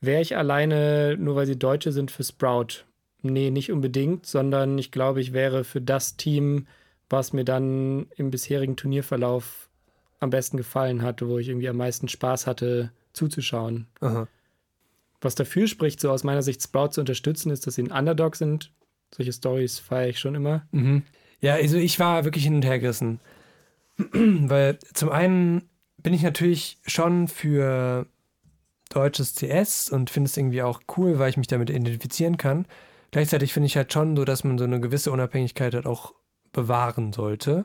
Wäre 0.00 0.20
ich 0.22 0.36
alleine, 0.36 1.16
nur 1.18 1.34
weil 1.34 1.46
sie 1.46 1.58
Deutsche 1.58 1.90
sind, 1.90 2.10
für 2.10 2.22
Sprout? 2.22 2.84
Nee, 3.22 3.50
nicht 3.50 3.72
unbedingt, 3.72 4.26
sondern 4.26 4.78
ich 4.78 4.92
glaube, 4.92 5.20
ich 5.20 5.32
wäre 5.32 5.64
für 5.64 5.80
das 5.80 6.16
Team, 6.16 6.68
was 7.08 7.32
mir 7.32 7.44
dann 7.44 8.06
im 8.16 8.30
bisherigen 8.30 8.76
Turnierverlauf 8.76 9.68
am 10.20 10.30
besten 10.30 10.56
gefallen 10.56 11.02
hatte, 11.02 11.28
wo 11.28 11.38
ich 11.38 11.48
irgendwie 11.48 11.68
am 11.68 11.76
meisten 11.76 12.08
Spaß 12.08 12.46
hatte, 12.46 12.92
zuzuschauen. 13.12 13.86
Aha. 14.00 14.28
Was 15.20 15.34
dafür 15.34 15.66
spricht, 15.66 16.00
so 16.00 16.10
aus 16.10 16.22
meiner 16.22 16.42
Sicht 16.42 16.62
Sprout 16.62 16.88
zu 16.90 17.00
unterstützen, 17.00 17.50
ist, 17.50 17.66
dass 17.66 17.74
sie 17.74 17.82
ein 17.82 17.92
Underdog 17.92 18.36
sind. 18.36 18.72
Solche 19.12 19.32
Stories 19.32 19.78
feiere 19.78 20.08
ich 20.10 20.18
schon 20.18 20.34
immer. 20.34 20.66
Mhm. 20.72 21.02
Ja, 21.40 21.54
also 21.54 21.76
ich 21.76 21.98
war 21.98 22.24
wirklich 22.24 22.44
hin 22.44 22.54
und 22.56 22.64
her 22.64 22.78
gerissen. 22.78 23.20
Weil 24.12 24.78
zum 24.92 25.10
einen 25.10 25.68
bin 25.98 26.14
ich 26.14 26.22
natürlich 26.22 26.78
schon 26.86 27.28
für 27.28 28.06
deutsches 28.90 29.34
CS 29.34 29.90
und 29.90 30.10
finde 30.10 30.28
es 30.28 30.36
irgendwie 30.36 30.62
auch 30.62 30.80
cool, 30.96 31.18
weil 31.18 31.30
ich 31.30 31.36
mich 31.36 31.46
damit 31.46 31.70
identifizieren 31.70 32.36
kann. 32.36 32.66
Gleichzeitig 33.10 33.52
finde 33.52 33.66
ich 33.66 33.76
halt 33.76 33.92
schon 33.92 34.16
so, 34.16 34.24
dass 34.24 34.44
man 34.44 34.58
so 34.58 34.64
eine 34.64 34.80
gewisse 34.80 35.10
Unabhängigkeit 35.12 35.74
halt 35.74 35.86
auch 35.86 36.14
bewahren 36.52 37.12
sollte. 37.12 37.64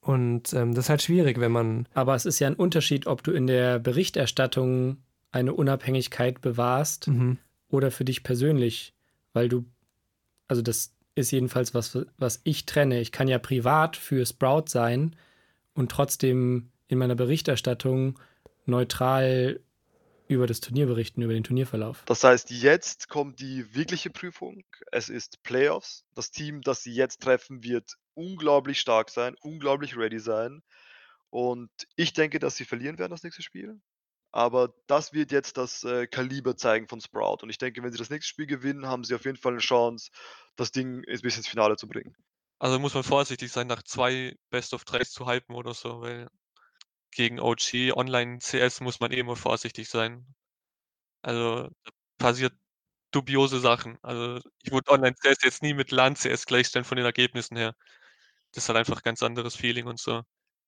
Und 0.00 0.52
ähm, 0.54 0.74
das 0.74 0.86
ist 0.86 0.90
halt 0.90 1.02
schwierig, 1.02 1.38
wenn 1.40 1.52
man. 1.52 1.86
Aber 1.92 2.14
es 2.14 2.24
ist 2.24 2.38
ja 2.38 2.46
ein 2.46 2.54
Unterschied, 2.54 3.06
ob 3.06 3.22
du 3.22 3.32
in 3.32 3.46
der 3.46 3.78
Berichterstattung 3.78 4.98
eine 5.32 5.52
Unabhängigkeit 5.52 6.40
bewahrst 6.40 7.08
Mhm. 7.08 7.38
oder 7.68 7.90
für 7.90 8.04
dich 8.04 8.22
persönlich. 8.22 8.94
Weil 9.34 9.48
du, 9.48 9.64
also 10.48 10.62
das 10.62 10.94
ist 11.14 11.30
jedenfalls 11.30 11.74
was, 11.74 11.98
was 12.16 12.40
ich 12.44 12.66
trenne. 12.66 13.00
Ich 13.00 13.12
kann 13.12 13.28
ja 13.28 13.38
privat 13.38 13.96
für 13.96 14.24
Sprout 14.24 14.64
sein 14.68 15.16
und 15.74 15.90
trotzdem 15.90 16.70
in 16.88 16.98
meiner 16.98 17.14
Berichterstattung 17.14 18.18
neutral 18.66 19.60
über 20.28 20.46
das 20.46 20.60
Turnier 20.60 20.86
berichten, 20.86 21.22
über 21.22 21.32
den 21.32 21.44
Turnierverlauf. 21.44 22.02
Das 22.06 22.22
heißt, 22.22 22.50
jetzt 22.50 23.08
kommt 23.08 23.40
die 23.40 23.74
wirkliche 23.74 24.10
Prüfung. 24.10 24.62
Es 24.92 25.08
ist 25.08 25.42
Playoffs. 25.42 26.04
Das 26.14 26.30
Team, 26.30 26.60
das 26.60 26.82
sie 26.82 26.92
jetzt 26.92 27.22
treffen, 27.22 27.62
wird 27.62 27.94
unglaublich 28.14 28.78
stark 28.78 29.10
sein, 29.10 29.36
unglaublich 29.40 29.96
ready 29.96 30.20
sein. 30.20 30.62
Und 31.30 31.70
ich 31.96 32.12
denke, 32.12 32.38
dass 32.38 32.56
sie 32.56 32.64
verlieren 32.64 32.98
werden 32.98 33.10
das 33.10 33.22
nächste 33.22 33.42
Spiel. 33.42 33.80
Aber 34.30 34.74
das 34.86 35.12
wird 35.12 35.32
jetzt 35.32 35.56
das 35.56 35.84
äh, 35.84 36.06
Kaliber 36.06 36.56
zeigen 36.56 36.86
von 36.86 37.00
Sprout. 37.00 37.38
Und 37.42 37.50
ich 37.50 37.58
denke, 37.58 37.82
wenn 37.82 37.92
sie 37.92 37.98
das 37.98 38.10
nächste 38.10 38.28
Spiel 38.28 38.46
gewinnen, 38.46 38.86
haben 38.86 39.04
sie 39.04 39.14
auf 39.14 39.24
jeden 39.24 39.38
Fall 39.38 39.52
eine 39.52 39.60
Chance, 39.60 40.10
das 40.56 40.70
Ding 40.70 41.02
bis 41.22 41.36
ins 41.36 41.48
Finale 41.48 41.76
zu 41.76 41.88
bringen. 41.88 42.14
Also 42.58 42.78
muss 42.78 42.94
man 42.94 43.04
vorsichtig 43.04 43.52
sein, 43.52 43.68
nach 43.68 43.82
zwei 43.82 44.36
Best 44.50 44.74
of 44.74 44.84
Threes 44.84 45.12
zu 45.12 45.26
hypen 45.26 45.54
oder 45.54 45.74
so, 45.74 46.00
weil 46.00 46.28
gegen 47.12 47.40
OG 47.40 47.92
Online 47.94 48.38
CS 48.40 48.80
muss 48.80 49.00
man 49.00 49.12
eh 49.12 49.20
immer 49.20 49.36
vorsichtig 49.36 49.88
sein. 49.88 50.26
Also 51.22 51.68
passiert 52.18 52.54
dubiose 53.12 53.60
Sachen. 53.60 53.98
Also 54.02 54.40
ich 54.62 54.72
würde 54.72 54.90
Online 54.92 55.14
CS 55.16 55.38
jetzt 55.44 55.62
nie 55.62 55.74
mit 55.74 55.92
LAN 55.92 56.14
CS 56.16 56.46
gleichstellen 56.46 56.84
von 56.84 56.96
den 56.96 57.06
Ergebnissen 57.06 57.56
her. 57.56 57.74
Das 58.52 58.68
halt 58.68 58.78
einfach 58.78 58.98
ein 58.98 59.02
ganz 59.04 59.22
anderes 59.22 59.56
Feeling 59.56 59.86
und 59.86 60.00
so. 60.00 60.12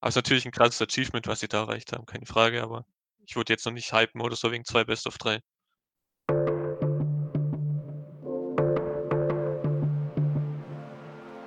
Aber 0.00 0.08
es 0.08 0.12
ist 0.12 0.16
natürlich 0.16 0.46
ein 0.46 0.52
krasses 0.52 0.82
Achievement, 0.82 1.26
was 1.26 1.40
sie 1.40 1.48
da 1.48 1.60
erreicht 1.62 1.92
haben, 1.92 2.06
keine 2.06 2.26
Frage, 2.26 2.62
aber 2.62 2.86
ich 3.30 3.36
würde 3.36 3.52
jetzt 3.52 3.64
noch 3.64 3.72
nicht 3.72 3.92
hypen 3.92 4.20
oder 4.22 4.34
so 4.34 4.50
wegen 4.50 4.64
zwei 4.64 4.82
Best 4.82 5.06
of 5.06 5.16
3. 5.16 5.38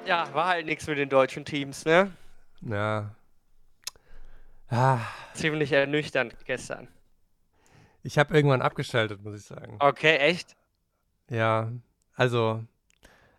Ja, 0.06 0.34
war 0.34 0.48
halt 0.48 0.66
nichts 0.66 0.88
mit 0.88 0.98
den 0.98 1.10
deutschen 1.10 1.44
Teams, 1.44 1.84
ne? 1.84 2.12
Ja. 2.62 3.14
Ah, 4.70 5.00
Ziemlich 5.34 5.74
ernüchternd 5.74 6.46
gestern. 6.46 6.88
ich 8.02 8.18
habe 8.18 8.34
irgendwann 8.34 8.62
abgeschaltet, 8.62 9.22
muss 9.22 9.36
ich 9.36 9.44
sagen. 9.46 9.76
Okay, 9.80 10.18
echt? 10.18 10.56
Ja, 11.30 11.70
also 12.16 12.64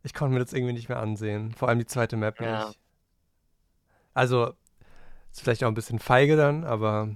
ich 0.02 0.12
konnte 0.12 0.34
mir 0.34 0.40
das 0.44 0.52
irgendwie 0.52 0.74
nicht 0.74 0.90
mehr 0.90 0.98
ansehen. 1.00 1.54
Vor 1.54 1.68
allem 1.68 1.78
die 1.78 1.86
zweite 1.86 2.16
Map 2.18 2.38
Ja. 2.40 2.66
nicht. 2.66 2.78
Also, 4.12 4.52
ist 5.32 5.40
vielleicht 5.40 5.64
auch 5.64 5.68
ein 5.68 5.74
bisschen 5.74 5.98
feige 5.98 6.36
dann, 6.36 6.64
aber 6.64 7.08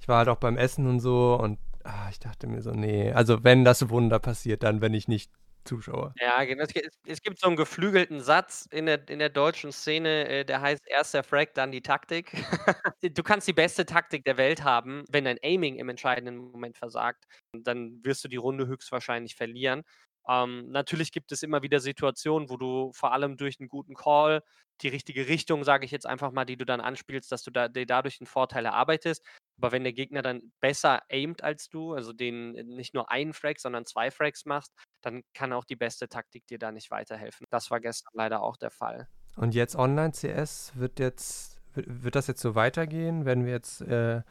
ich 0.00 0.08
war 0.08 0.18
halt 0.18 0.28
auch 0.28 0.36
beim 0.36 0.56
Essen 0.56 0.86
und 0.86 1.00
so 1.00 1.38
und 1.40 1.58
ah, 1.84 2.08
ich 2.10 2.18
dachte 2.18 2.46
mir 2.46 2.62
so, 2.62 2.72
nee, 2.72 3.12
also 3.12 3.44
wenn 3.44 3.64
das 3.64 3.88
Wunder 3.90 4.18
passiert, 4.18 4.62
dann 4.62 4.80
wenn 4.80 4.94
ich 4.94 5.08
nicht 5.08 5.30
Zuschauer. 5.64 6.14
Ja, 6.18 6.42
genau. 6.44 6.64
Es 7.06 7.22
gibt 7.22 7.38
so 7.38 7.46
einen 7.46 7.56
geflügelten 7.56 8.20
Satz 8.20 8.66
in 8.70 8.86
der, 8.86 9.08
in 9.08 9.18
der 9.18 9.28
deutschen 9.28 9.72
Szene, 9.72 10.26
äh, 10.28 10.44
der 10.44 10.60
heißt 10.62 10.82
erst 10.86 11.14
der 11.14 11.22
Frag, 11.22 11.54
dann 11.54 11.70
die 11.70 11.82
Taktik. 11.82 12.32
du 13.02 13.22
kannst 13.22 13.46
die 13.46 13.52
beste 13.52 13.84
Taktik 13.84 14.24
der 14.24 14.36
Welt 14.36 14.64
haben, 14.64 15.04
wenn 15.10 15.24
dein 15.24 15.38
Aiming 15.42 15.76
im 15.76 15.88
entscheidenden 15.88 16.36
Moment 16.38 16.76
versagt, 16.78 17.26
dann 17.52 18.02
wirst 18.02 18.24
du 18.24 18.28
die 18.28 18.36
Runde 18.36 18.66
höchstwahrscheinlich 18.66 19.36
verlieren. 19.36 19.82
Ähm, 20.28 20.70
natürlich 20.70 21.12
gibt 21.12 21.32
es 21.32 21.42
immer 21.42 21.62
wieder 21.62 21.80
Situationen, 21.80 22.50
wo 22.50 22.56
du 22.56 22.92
vor 22.92 23.12
allem 23.12 23.36
durch 23.36 23.58
einen 23.60 23.68
guten 23.68 23.94
Call 23.94 24.42
die 24.82 24.88
richtige 24.88 25.28
Richtung, 25.28 25.64
sage 25.64 25.84
ich 25.84 25.90
jetzt 25.90 26.06
einfach 26.06 26.32
mal, 26.32 26.44
die 26.44 26.56
du 26.56 26.64
dann 26.64 26.80
anspielst, 26.80 27.30
dass 27.30 27.42
du 27.42 27.50
da, 27.50 27.68
dir 27.68 27.86
dadurch 27.86 28.20
einen 28.20 28.26
Vorteil 28.26 28.64
erarbeitest. 28.64 29.24
Aber 29.58 29.72
wenn 29.72 29.82
der 29.82 29.92
Gegner 29.92 30.22
dann 30.22 30.52
besser 30.60 31.02
aimt 31.10 31.44
als 31.44 31.68
du, 31.68 31.92
also 31.92 32.12
den 32.12 32.54
äh, 32.54 32.64
nicht 32.64 32.94
nur 32.94 33.10
einen 33.10 33.32
Frag, 33.32 33.60
sondern 33.60 33.84
zwei 33.84 34.10
Frags 34.10 34.46
machst, 34.46 34.72
dann 35.02 35.22
kann 35.34 35.52
auch 35.52 35.64
die 35.64 35.76
beste 35.76 36.08
Taktik 36.08 36.46
dir 36.46 36.58
da 36.58 36.72
nicht 36.72 36.90
weiterhelfen. 36.90 37.46
Das 37.50 37.70
war 37.70 37.80
gestern 37.80 38.12
leider 38.14 38.42
auch 38.42 38.56
der 38.56 38.70
Fall. 38.70 39.08
Und 39.36 39.54
jetzt 39.54 39.76
Online-CS 39.76 40.72
wird 40.76 40.98
wird 41.74 42.14
das 42.16 42.26
jetzt 42.26 42.40
so 42.40 42.54
weitergehen? 42.54 43.24
Werden 43.24 43.44
wir 43.44 43.52
jetzt 43.52 43.80
äh, 43.82 44.22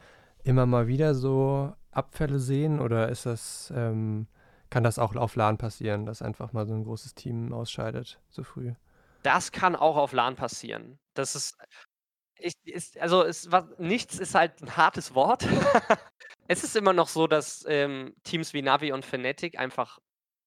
immer 0.44 0.66
mal 0.66 0.88
wieder 0.88 1.14
so 1.14 1.72
Abfälle 1.90 2.38
sehen 2.38 2.80
oder 2.80 3.08
ist 3.08 3.26
das, 3.26 3.72
ähm, 3.74 4.26
kann 4.70 4.84
das 4.84 4.98
auch 4.98 5.14
auf 5.16 5.36
LAN 5.36 5.58
passieren, 5.58 6.06
dass 6.06 6.22
einfach 6.22 6.52
mal 6.52 6.66
so 6.66 6.74
ein 6.74 6.84
großes 6.84 7.14
Team 7.14 7.52
ausscheidet 7.52 8.20
zu 8.30 8.44
früh? 8.44 8.72
Das 9.22 9.52
kann 9.52 9.76
auch 9.76 9.96
auf 9.96 10.12
LAN 10.12 10.36
passieren. 10.36 10.98
Das 11.14 11.34
ist, 11.34 11.58
ich, 12.38 12.54
ist 12.64 12.98
also 12.98 13.22
ist, 13.22 13.50
was, 13.52 13.64
nichts 13.78 14.18
ist 14.18 14.34
halt 14.34 14.62
ein 14.62 14.76
hartes 14.76 15.14
Wort. 15.14 15.44
es 16.48 16.64
ist 16.64 16.76
immer 16.76 16.92
noch 16.92 17.08
so, 17.08 17.26
dass 17.26 17.64
ähm, 17.68 18.14
Teams 18.22 18.54
wie 18.54 18.62
Navi 18.62 18.92
und 18.92 19.04
Fnatic 19.04 19.58
einfach 19.58 19.98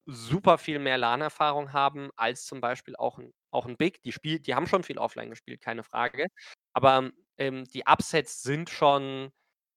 super 0.06 0.58
viel 0.58 0.78
mehr 0.78 0.98
LAN-Erfahrung 0.98 1.72
haben 1.72 2.10
als 2.16 2.44
zum 2.44 2.60
Beispiel 2.60 2.96
auch 2.96 3.18
ein, 3.18 3.32
auch 3.50 3.66
ein 3.66 3.76
Big. 3.76 4.02
Die, 4.02 4.12
spiel, 4.12 4.40
die 4.40 4.54
haben 4.54 4.66
schon 4.66 4.82
viel 4.82 4.98
offline 4.98 5.30
gespielt, 5.30 5.60
keine 5.60 5.82
Frage. 5.82 6.26
Aber 6.72 7.10
ähm, 7.38 7.64
die 7.64 7.86
Upsets 7.86 8.42
sind 8.42 8.70
schon 8.70 9.30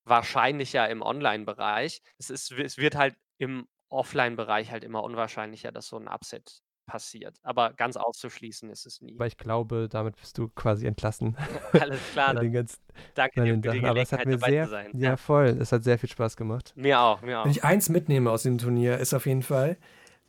wahrscheinlicher 0.05 0.89
im 0.89 1.01
Online-Bereich. 1.01 2.01
Es, 2.17 2.29
es 2.29 2.77
wird 2.77 2.95
halt 2.95 3.15
im 3.38 3.67
Offline-Bereich 3.89 4.71
halt 4.71 4.84
immer 4.84 5.04
unwahrscheinlicher, 5.04 5.71
dass 5.71 5.88
so 5.88 5.97
ein 5.97 6.08
Upset 6.08 6.62
passiert. 6.86 7.38
Aber 7.43 7.73
ganz 7.73 7.97
auszuschließen 7.97 8.69
ist 8.69 8.86
es 8.86 9.02
nie. 9.02 9.15
Aber 9.15 9.28
ich 9.28 9.38
glaube, 9.38 9.88
damit 9.89 10.15
bist 10.15 10.38
du 10.38 10.47
quasi 10.50 10.86
entlassen. 10.88 11.36
Alles 11.73 12.00
klar, 12.13 12.34
den 12.36 12.54
ganzen, 12.54 12.80
danke 13.13 13.43
dir 13.43 13.54
für 13.62 13.71
die. 13.80 13.86
Aber 13.86 14.02
es 14.02 14.12
hat 14.13 14.26
mir 14.26 14.38
sehr, 14.39 14.63
zu 14.65 14.69
sein. 14.71 14.91
ja 14.93 15.10
Ja. 15.10 15.17
voll, 15.17 15.47
es 15.60 15.71
hat 15.71 15.84
sehr 15.84 16.00
viel 16.00 16.10
Spaß 16.10 16.38
gemacht. 16.38 16.71
Mir 16.76 17.00
auch, 17.02 17.21
mir 17.21 17.39
auch. 17.39 17.43
Wenn 17.45 17.52
ich 17.52 17.63
eins 17.65 17.89
mitnehme 17.89 18.32
aus 18.32 18.43
dem 18.43 18.58
Turnier, 18.58 18.97
ist 19.00 19.13
auf 19.13 19.26
jeden 19.26 19.43
Fall, 19.43 19.78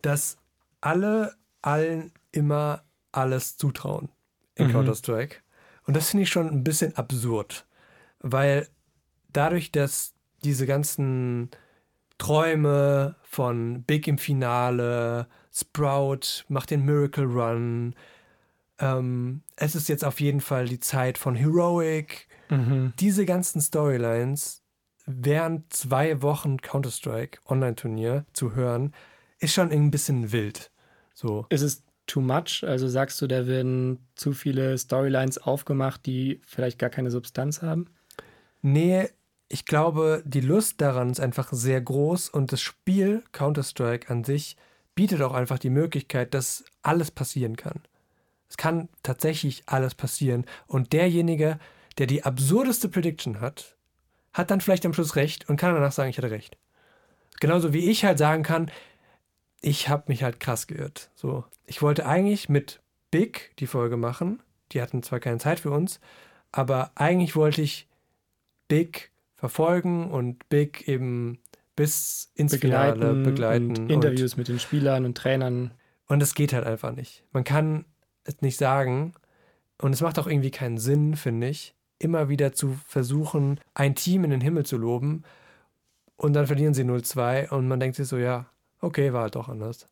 dass 0.03 0.37
alle 0.81 1.35
allen 1.63 2.13
immer 2.33 2.85
alles 3.13 3.57
zutrauen 3.57 4.11
in 4.57 4.67
Mhm. 4.69 4.73
Counter-Strike. 4.73 5.37
Und 5.87 5.97
das 5.97 6.11
finde 6.11 6.25
ich 6.25 6.29
schon 6.29 6.49
ein 6.49 6.65
bisschen 6.65 6.97
absurd, 6.97 7.67
weil 8.19 8.69
dadurch, 9.33 9.71
dass 9.73 10.13
diese 10.45 10.67
ganzen 10.67 11.51
Träume 12.19 13.17
von 13.23 13.83
Big 13.85 14.07
im 14.09 14.19
Finale, 14.19 15.27
Sprout 15.53 16.45
macht 16.49 16.71
den 16.71 16.85
Miracle 16.85 17.25
Run, 17.25 17.95
ähm, 18.81 19.43
es 19.57 19.75
ist 19.75 19.89
jetzt 19.89 20.05
auf 20.05 20.21
jeden 20.21 20.41
Fall 20.41 20.67
die 20.67 20.81
Zeit 20.81 21.19
von 21.19 21.35
Heroic, 21.35 22.27
Mhm. 22.51 22.95
diese 22.99 23.27
ganzen 23.27 23.61
Storylines 23.61 24.63
während 25.07 25.73
zwei 25.73 26.23
Wochen 26.23 26.59
Counter-Strike 26.59 27.41
Online-Turnier 27.47 28.25
zu 28.33 28.55
hören, 28.55 28.95
ist 29.39 29.55
schon 29.55 29.71
ein 29.71 29.91
bisschen 29.91 30.33
wild. 30.33 30.71
So. 31.15 31.47
Es 31.51 31.63
ist 31.63 31.85
too 32.07 32.21
much? 32.21 32.65
Also 32.67 32.89
sagst 32.89 33.21
du, 33.21 33.27
da 33.27 33.47
werden 33.47 33.99
zu 34.15 34.33
viele 34.33 34.77
Storylines 34.79 35.39
aufgemacht, 35.39 36.07
die 36.07 36.41
vielleicht 36.47 36.79
gar 36.79 36.91
keine 36.91 37.11
Substanz 37.11 37.63
haben? 37.63 37.87
Nee, 38.63 39.09
ich 39.49 39.65
glaube, 39.65 40.23
die 40.27 40.41
Lust 40.41 40.81
daran 40.81 41.11
ist 41.11 41.21
einfach 41.21 41.49
sehr 41.53 41.81
groß 41.81 42.29
und 42.29 42.53
das 42.53 42.61
Spiel 42.61 43.23
Counter-Strike 43.33 44.11
an 44.11 44.25
sich 44.25 44.57
bietet 44.95 45.23
auch 45.23 45.33
einfach 45.33 45.59
die 45.59 45.71
Möglichkeit, 45.71 46.35
dass 46.35 46.65
alles 46.83 47.11
passieren 47.11 47.57
kann. 47.57 47.81
Es 48.49 48.57
kann 48.57 48.89
tatsächlich 49.03 49.63
alles 49.67 49.95
passieren 49.95 50.45
und 50.67 50.93
derjenige, 50.93 51.59
der 51.99 52.07
die 52.07 52.25
absurdeste 52.25 52.89
Prediction 52.89 53.41
hat, 53.41 53.77
hat 54.33 54.51
dann 54.51 54.61
vielleicht 54.61 54.85
am 54.87 54.93
Schluss 54.93 55.17
recht 55.17 55.49
und 55.49 55.57
kann 55.57 55.75
danach 55.75 55.93
sagen, 55.93 56.11
ich 56.11 56.19
hatte 56.19 56.31
recht. 56.31 56.57
Genauso 57.41 57.73
wie 57.73 57.91
ich 57.91 58.05
halt 58.05 58.19
sagen 58.19 58.43
kann, 58.43 58.71
ich 59.61 59.89
habe 59.89 60.05
mich 60.09 60.23
halt 60.23 60.41
krass 60.41 60.67
geirrt. 60.67 61.11
So, 61.15 61.45
ich 61.67 61.83
wollte 61.83 62.07
eigentlich 62.07 62.49
mit 62.49 62.81
Big 63.11 63.53
die 63.59 63.67
Folge 63.67 63.97
machen. 63.97 64.43
Die 64.73 64.83
hatten 64.83 65.03
zwar 65.03 65.21
keine 65.21 65.39
Zeit 65.39 65.61
für 65.61 65.71
uns, 65.71 66.01
aber 66.53 66.93
eigentlich 66.95 67.37
wollte 67.37 67.63
ich 67.63 67.89
Big 68.69 69.11
verfolgen 69.39 70.11
und 70.11 70.49
Big 70.49 70.87
eben 70.89 71.39
bis 71.77 72.31
ins 72.35 72.53
begleiten, 72.53 73.01
Finale 73.01 73.23
begleiten. 73.23 73.71
Und 73.71 73.91
Interviews 73.91 74.37
mit 74.37 74.49
den 74.49 74.59
Spielern 74.59 75.05
und 75.05 75.17
Trainern. 75.17 75.71
Und 76.07 76.23
es 76.23 76.35
geht 76.35 76.53
halt 76.53 76.67
einfach 76.67 76.95
nicht. 76.95 77.25
Man 77.33 77.45
kann 77.45 77.85
es 78.25 78.43
nicht 78.43 78.59
sagen. 78.59 79.15
Und 79.81 79.93
es 79.93 80.01
macht 80.01 80.19
auch 80.19 80.27
irgendwie 80.27 80.51
keinen 80.51 80.79
Sinn, 80.79 81.15
finde 81.15 81.49
ich, 81.49 81.77
immer 82.01 82.29
wieder 82.29 82.53
zu 82.53 82.77
versuchen, 82.87 83.61
ein 83.75 83.95
Team 83.95 84.25
in 84.25 84.31
den 84.31 84.41
Himmel 84.41 84.67
zu 84.67 84.77
loben. 84.77 85.23
Und 86.17 86.33
dann 86.33 86.49
verlieren 86.49 86.75
sie 86.75 86.83
0-2 86.83 87.51
und 87.51 87.69
man 87.69 87.79
denkt 87.79 87.95
sich 87.95 88.09
so, 88.09 88.19
ja, 88.19 88.47
okay, 88.81 89.13
war 89.13 89.23
halt 89.23 89.37
doch 89.37 89.49
anders. 89.49 89.87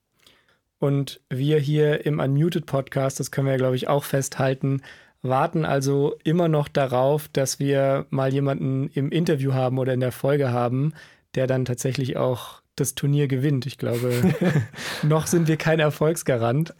Und 0.78 1.20
wir 1.30 1.60
hier 1.60 2.04
im 2.04 2.18
Unmuted 2.18 2.66
Podcast, 2.66 3.20
das 3.20 3.30
können 3.30 3.46
wir 3.46 3.52
ja, 3.52 3.58
glaube 3.58 3.76
ich, 3.76 3.86
auch 3.86 4.02
festhalten, 4.02 4.82
warten 5.22 5.64
also 5.64 6.16
immer 6.24 6.48
noch 6.48 6.68
darauf, 6.68 7.28
dass 7.28 7.58
wir 7.58 8.06
mal 8.10 8.32
jemanden 8.32 8.88
im 8.94 9.10
Interview 9.10 9.54
haben 9.54 9.78
oder 9.78 9.94
in 9.94 10.00
der 10.00 10.12
Folge 10.12 10.52
haben, 10.52 10.92
der 11.34 11.46
dann 11.46 11.64
tatsächlich 11.64 12.16
auch 12.16 12.62
das 12.76 12.94
Turnier 12.94 13.26
gewinnt. 13.26 13.66
Ich 13.66 13.78
glaube, 13.78 14.34
noch 15.02 15.26
sind 15.26 15.48
wir 15.48 15.56
kein 15.56 15.80
Erfolgsgarant. 15.80 16.74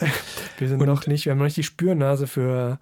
Wir 0.59 0.69
sind 0.69 0.81
Und 0.81 0.87
noch 0.87 1.07
nicht, 1.07 1.25
wir 1.25 1.33
haben 1.33 1.39
noch 1.39 1.47
nicht 1.47 1.57
die 1.57 1.63
Spürnase 1.63 2.27
für. 2.27 2.79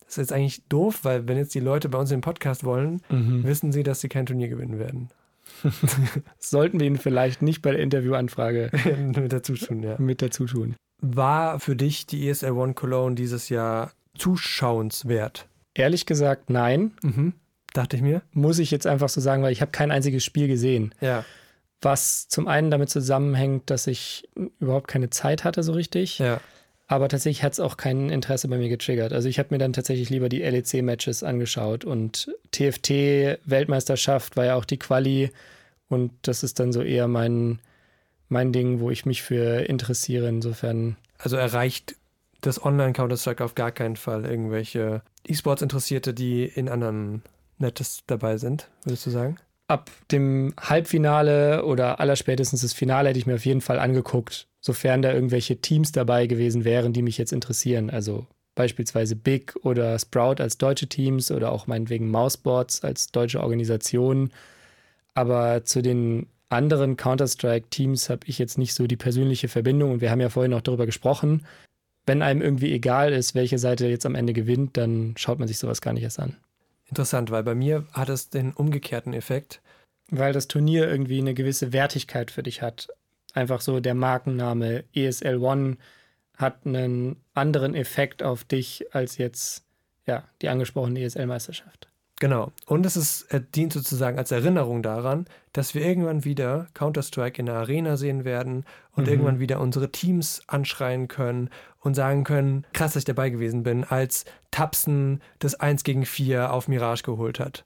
Das 0.00 0.18
ist 0.18 0.30
jetzt 0.30 0.32
eigentlich 0.32 0.62
doof, 0.68 1.00
weil 1.04 1.26
wenn 1.28 1.38
jetzt 1.38 1.54
die 1.54 1.60
Leute 1.60 1.88
bei 1.88 1.98
uns 1.98 2.10
den 2.10 2.20
Podcast 2.20 2.64
wollen, 2.64 3.00
mhm. 3.08 3.44
wissen 3.44 3.72
sie, 3.72 3.82
dass 3.82 4.00
sie 4.00 4.08
kein 4.08 4.26
Turnier 4.26 4.48
gewinnen 4.48 4.78
werden. 4.78 5.10
Sollten 6.38 6.80
wir 6.80 6.86
ihnen 6.86 6.98
vielleicht 6.98 7.40
nicht 7.40 7.62
bei 7.62 7.70
der 7.70 7.80
Interviewanfrage 7.80 8.70
mit 9.16 9.32
dazu 9.32 9.54
tun, 9.54 9.82
ja. 9.82 9.96
Mit 9.98 10.20
dazu 10.20 10.46
tun. 10.46 10.74
War 11.00 11.60
für 11.60 11.76
dich 11.76 12.06
die 12.06 12.28
ESL 12.28 12.52
One 12.52 12.74
Cologne 12.74 13.14
dieses 13.14 13.48
Jahr 13.48 13.92
zuschauenswert? 14.22 15.46
Ehrlich 15.74 16.06
gesagt, 16.06 16.48
nein. 16.50 16.92
Mhm. 17.02 17.34
Dachte 17.72 17.96
ich 17.96 18.02
mir. 18.02 18.22
Muss 18.32 18.58
ich 18.58 18.70
jetzt 18.70 18.86
einfach 18.86 19.08
so 19.08 19.20
sagen, 19.20 19.42
weil 19.42 19.52
ich 19.52 19.62
habe 19.62 19.72
kein 19.72 19.90
einziges 19.90 20.24
Spiel 20.24 20.46
gesehen. 20.46 20.94
Ja. 21.00 21.24
Was 21.80 22.28
zum 22.28 22.46
einen 22.46 22.70
damit 22.70 22.90
zusammenhängt, 22.90 23.70
dass 23.70 23.86
ich 23.86 24.28
überhaupt 24.60 24.88
keine 24.88 25.10
Zeit 25.10 25.44
hatte 25.44 25.62
so 25.62 25.72
richtig. 25.72 26.18
Ja. 26.18 26.40
Aber 26.86 27.08
tatsächlich 27.08 27.42
hat 27.42 27.54
es 27.54 27.60
auch 27.60 27.76
kein 27.76 28.10
Interesse 28.10 28.48
bei 28.48 28.58
mir 28.58 28.68
getriggert. 28.68 29.12
Also 29.12 29.28
ich 29.28 29.38
habe 29.38 29.48
mir 29.50 29.58
dann 29.58 29.72
tatsächlich 29.72 30.10
lieber 30.10 30.28
die 30.28 30.42
LEC-Matches 30.42 31.22
angeschaut 31.22 31.84
und 31.84 32.30
TFT-Weltmeisterschaft 32.52 34.36
war 34.36 34.44
ja 34.44 34.54
auch 34.56 34.66
die 34.66 34.78
Quali 34.78 35.30
und 35.88 36.12
das 36.22 36.42
ist 36.42 36.60
dann 36.60 36.72
so 36.72 36.82
eher 36.82 37.08
mein, 37.08 37.60
mein 38.28 38.52
Ding, 38.52 38.80
wo 38.80 38.90
ich 38.90 39.06
mich 39.06 39.22
für 39.22 39.68
interessiere. 39.68 40.28
Insofern. 40.28 40.96
Also 41.18 41.36
erreicht 41.36 41.96
das 42.42 42.62
Online-Counter-Strike 42.62 43.42
auf 43.42 43.54
gar 43.54 43.72
keinen 43.72 43.96
Fall 43.96 44.26
irgendwelche 44.26 45.02
E-Sports-Interessierte, 45.26 46.12
die 46.12 46.44
in 46.44 46.68
anderen 46.68 47.22
Nettes 47.58 48.02
dabei 48.06 48.36
sind, 48.36 48.68
würdest 48.84 49.06
du 49.06 49.10
sagen? 49.10 49.36
Ab 49.68 49.90
dem 50.10 50.52
Halbfinale 50.60 51.64
oder 51.64 52.00
allerspätestens 52.00 52.60
das 52.60 52.74
Finale 52.74 53.08
hätte 53.08 53.18
ich 53.18 53.26
mir 53.26 53.36
auf 53.36 53.46
jeden 53.46 53.62
Fall 53.62 53.78
angeguckt, 53.78 54.48
sofern 54.60 55.00
da 55.00 55.12
irgendwelche 55.12 55.60
Teams 55.60 55.92
dabei 55.92 56.26
gewesen 56.26 56.64
wären, 56.64 56.92
die 56.92 57.02
mich 57.02 57.16
jetzt 57.16 57.32
interessieren. 57.32 57.88
Also 57.88 58.26
beispielsweise 58.54 59.16
Big 59.16 59.54
oder 59.62 59.98
Sprout 59.98 60.42
als 60.42 60.58
deutsche 60.58 60.88
Teams 60.88 61.30
oder 61.30 61.52
auch 61.52 61.66
meinetwegen 61.68 62.10
Mouseboards 62.10 62.82
als 62.84 63.12
deutsche 63.12 63.40
Organisation. 63.40 64.30
Aber 65.14 65.64
zu 65.64 65.80
den 65.80 66.26
anderen 66.50 66.96
Counter-Strike-Teams 66.96 68.10
habe 68.10 68.26
ich 68.26 68.38
jetzt 68.38 68.58
nicht 68.58 68.74
so 68.74 68.86
die 68.86 68.96
persönliche 68.96 69.48
Verbindung 69.48 69.92
und 69.92 70.00
wir 70.00 70.10
haben 70.10 70.20
ja 70.20 70.28
vorhin 70.28 70.52
auch 70.52 70.60
darüber 70.60 70.84
gesprochen. 70.84 71.46
Wenn 72.06 72.22
einem 72.22 72.42
irgendwie 72.42 72.72
egal 72.72 73.12
ist, 73.12 73.34
welche 73.34 73.58
Seite 73.58 73.86
jetzt 73.86 74.06
am 74.06 74.14
Ende 74.14 74.32
gewinnt, 74.32 74.76
dann 74.76 75.14
schaut 75.16 75.38
man 75.38 75.48
sich 75.48 75.58
sowas 75.58 75.80
gar 75.80 75.92
nicht 75.92 76.02
erst 76.02 76.18
an. 76.18 76.36
Interessant, 76.88 77.30
weil 77.30 77.42
bei 77.42 77.54
mir 77.54 77.86
hat 77.92 78.08
es 78.08 78.28
den 78.28 78.52
umgekehrten 78.52 79.14
Effekt. 79.14 79.62
Weil 80.10 80.32
das 80.32 80.48
Turnier 80.48 80.88
irgendwie 80.88 81.18
eine 81.18 81.32
gewisse 81.32 81.72
Wertigkeit 81.72 82.30
für 82.30 82.42
dich 82.42 82.60
hat. 82.60 82.88
Einfach 83.34 83.60
so 83.60 83.80
der 83.80 83.94
Markenname 83.94 84.84
ESL 84.92 85.38
One 85.38 85.78
hat 86.36 86.66
einen 86.66 87.16
anderen 87.34 87.74
Effekt 87.74 88.22
auf 88.22 88.44
dich 88.44 88.94
als 88.94 89.16
jetzt 89.16 89.64
ja, 90.06 90.24
die 90.42 90.48
angesprochene 90.48 91.00
ESL-Meisterschaft. 91.00 91.88
Genau. 92.22 92.52
Und 92.66 92.86
es 92.86 92.96
ist, 92.96 93.22
äh, 93.32 93.40
dient 93.52 93.72
sozusagen 93.72 94.16
als 94.16 94.30
Erinnerung 94.30 94.84
daran, 94.84 95.26
dass 95.52 95.74
wir 95.74 95.84
irgendwann 95.84 96.24
wieder 96.24 96.68
Counter-Strike 96.72 97.40
in 97.40 97.46
der 97.46 97.56
Arena 97.56 97.96
sehen 97.96 98.24
werden 98.24 98.64
und 98.92 99.06
mhm. 99.06 99.10
irgendwann 99.10 99.40
wieder 99.40 99.58
unsere 99.58 99.90
Teams 99.90 100.40
anschreien 100.46 101.08
können 101.08 101.50
und 101.80 101.94
sagen 101.94 102.22
können, 102.22 102.64
krass, 102.74 102.92
dass 102.92 103.00
ich 103.00 103.06
dabei 103.06 103.30
gewesen 103.30 103.64
bin, 103.64 103.82
als 103.82 104.24
Tapsen 104.52 105.20
das 105.40 105.56
1 105.56 105.82
gegen 105.82 106.06
4 106.06 106.52
auf 106.52 106.68
Mirage 106.68 107.02
geholt 107.02 107.40
hat. 107.40 107.64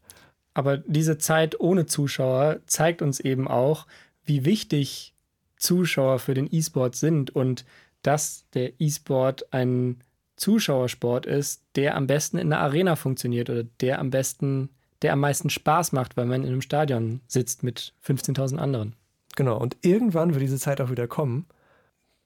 Aber 0.55 0.79
diese 0.79 1.19
Zeit 1.19 1.61
ohne 1.61 1.85
Zuschauer 1.85 2.61
zeigt 2.67 3.03
uns 3.03 3.21
eben 3.21 3.49
auch, 3.49 3.87
wie 4.25 4.47
wichtig 4.47 5.13
Zuschauer 5.59 6.19
für 6.19 6.33
den 6.33 6.49
E-Sport 6.51 6.97
sind 6.97 7.29
und 7.29 7.67
dass 8.01 8.47
der 8.55 8.73
E-Sport 8.81 9.53
ein 9.53 10.01
Zuschauersport 10.37 11.27
ist, 11.27 11.63
der 11.77 11.97
am 11.97 12.07
besten 12.07 12.39
in 12.39 12.51
der 12.51 12.61
Arena 12.61 12.97
funktioniert 12.97 13.51
oder 13.51 13.65
der 13.65 13.99
am 13.99 14.11
besten, 14.11 14.69
der 15.03 15.13
am 15.13 15.21
meisten 15.21 15.51
Spaß 15.51 15.93
macht, 15.93 16.17
weil 16.17 16.27
man 16.27 16.43
in 16.43 16.49
einem 16.49 16.63
Stadion 16.63 17.21
sitzt 17.27 17.63
mit 17.63 17.95
15.000 18.07 18.59
anderen. 18.59 18.95
Genau, 19.35 19.59
und 19.59 19.77
irgendwann 19.83 20.35
wird 20.35 20.43
diese 20.43 20.59
Zeit 20.59 20.81
auch 20.81 20.91
wieder 20.91 21.07
kommen. 21.07 21.47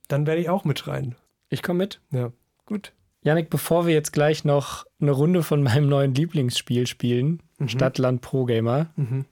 Dann 0.08 0.26
werde 0.26 0.40
ich 0.40 0.48
auch 0.48 0.64
mitschreien. 0.64 1.14
Ich 1.48 1.62
komme 1.62 1.78
mit. 1.78 2.00
Ja, 2.10 2.32
gut. 2.66 2.92
Janik, 3.22 3.50
bevor 3.50 3.86
wir 3.86 3.94
jetzt 3.94 4.12
gleich 4.12 4.44
noch 4.44 4.86
eine 5.00 5.10
Runde 5.10 5.42
von 5.42 5.62
meinem 5.62 5.88
neuen 5.88 6.14
Lieblingsspiel 6.14 6.86
spielen, 6.86 7.42
mhm. 7.58 7.68
Stadtland 7.68 8.22
Pro 8.22 8.44
Gamer. 8.44 8.90
Mhm. 8.96 9.24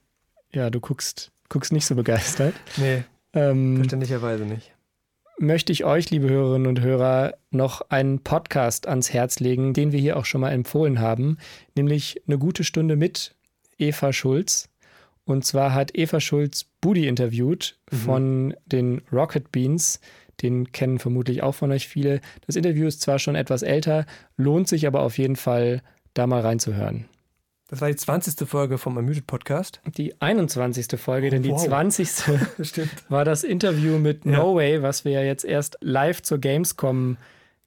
Ja, 0.51 0.69
du 0.69 0.79
guckst, 0.79 1.31
guckst 1.49 1.71
nicht 1.73 1.85
so 1.85 1.95
begeistert. 1.95 2.53
Nee. 2.77 3.03
Ähm, 3.33 3.77
verständlicherweise 3.77 4.45
nicht 4.45 4.73
möchte 5.39 5.71
ich 5.71 5.85
euch, 5.85 6.09
liebe 6.09 6.29
Hörerinnen 6.29 6.67
und 6.67 6.81
Hörer, 6.81 7.33
noch 7.51 7.81
einen 7.89 8.19
Podcast 8.19 8.87
ans 8.87 9.13
Herz 9.13 9.39
legen, 9.39 9.73
den 9.73 9.91
wir 9.91 9.99
hier 9.99 10.17
auch 10.17 10.25
schon 10.25 10.41
mal 10.41 10.51
empfohlen 10.51 10.99
haben, 10.99 11.37
nämlich 11.75 12.21
eine 12.27 12.37
gute 12.37 12.63
Stunde 12.63 12.95
mit 12.95 13.35
Eva 13.77 14.13
Schulz. 14.13 14.69
Und 15.25 15.45
zwar 15.45 15.73
hat 15.73 15.95
Eva 15.97 16.19
Schulz 16.19 16.65
Budi 16.81 17.07
interviewt 17.07 17.77
mhm. 17.91 17.95
von 17.95 18.55
den 18.65 19.01
Rocket 19.11 19.51
Beans. 19.51 20.01
Den 20.41 20.71
kennen 20.71 20.99
vermutlich 20.99 21.43
auch 21.43 21.55
von 21.55 21.71
euch 21.71 21.87
viele. 21.87 22.21
Das 22.45 22.55
Interview 22.55 22.87
ist 22.87 23.01
zwar 23.01 23.19
schon 23.19 23.35
etwas 23.35 23.61
älter, 23.61 24.05
lohnt 24.37 24.67
sich 24.67 24.87
aber 24.87 25.01
auf 25.01 25.17
jeden 25.17 25.35
Fall, 25.35 25.81
da 26.13 26.27
mal 26.27 26.41
reinzuhören. 26.41 27.05
Das 27.69 27.81
war 27.81 27.87
die 27.87 27.95
20. 27.95 28.47
Folge 28.49 28.79
vom 28.79 28.97
Ermüdet 28.97 29.27
Podcast. 29.27 29.79
Die 29.95 30.19
21. 30.19 30.99
Folge, 30.99 31.27
oh, 31.27 31.29
denn 31.29 31.43
die 31.43 31.51
wow. 31.51 31.63
20. 31.63 32.09
war 33.09 33.23
das 33.25 33.43
Interview 33.43 33.99
mit 33.99 34.25
ja. 34.25 34.31
No 34.31 34.55
Way, 34.55 34.81
was 34.81 35.05
wir 35.05 35.11
ja 35.11 35.21
jetzt 35.21 35.45
erst 35.45 35.77
live 35.81 36.23
zur 36.23 36.39
Gamescom 36.39 37.17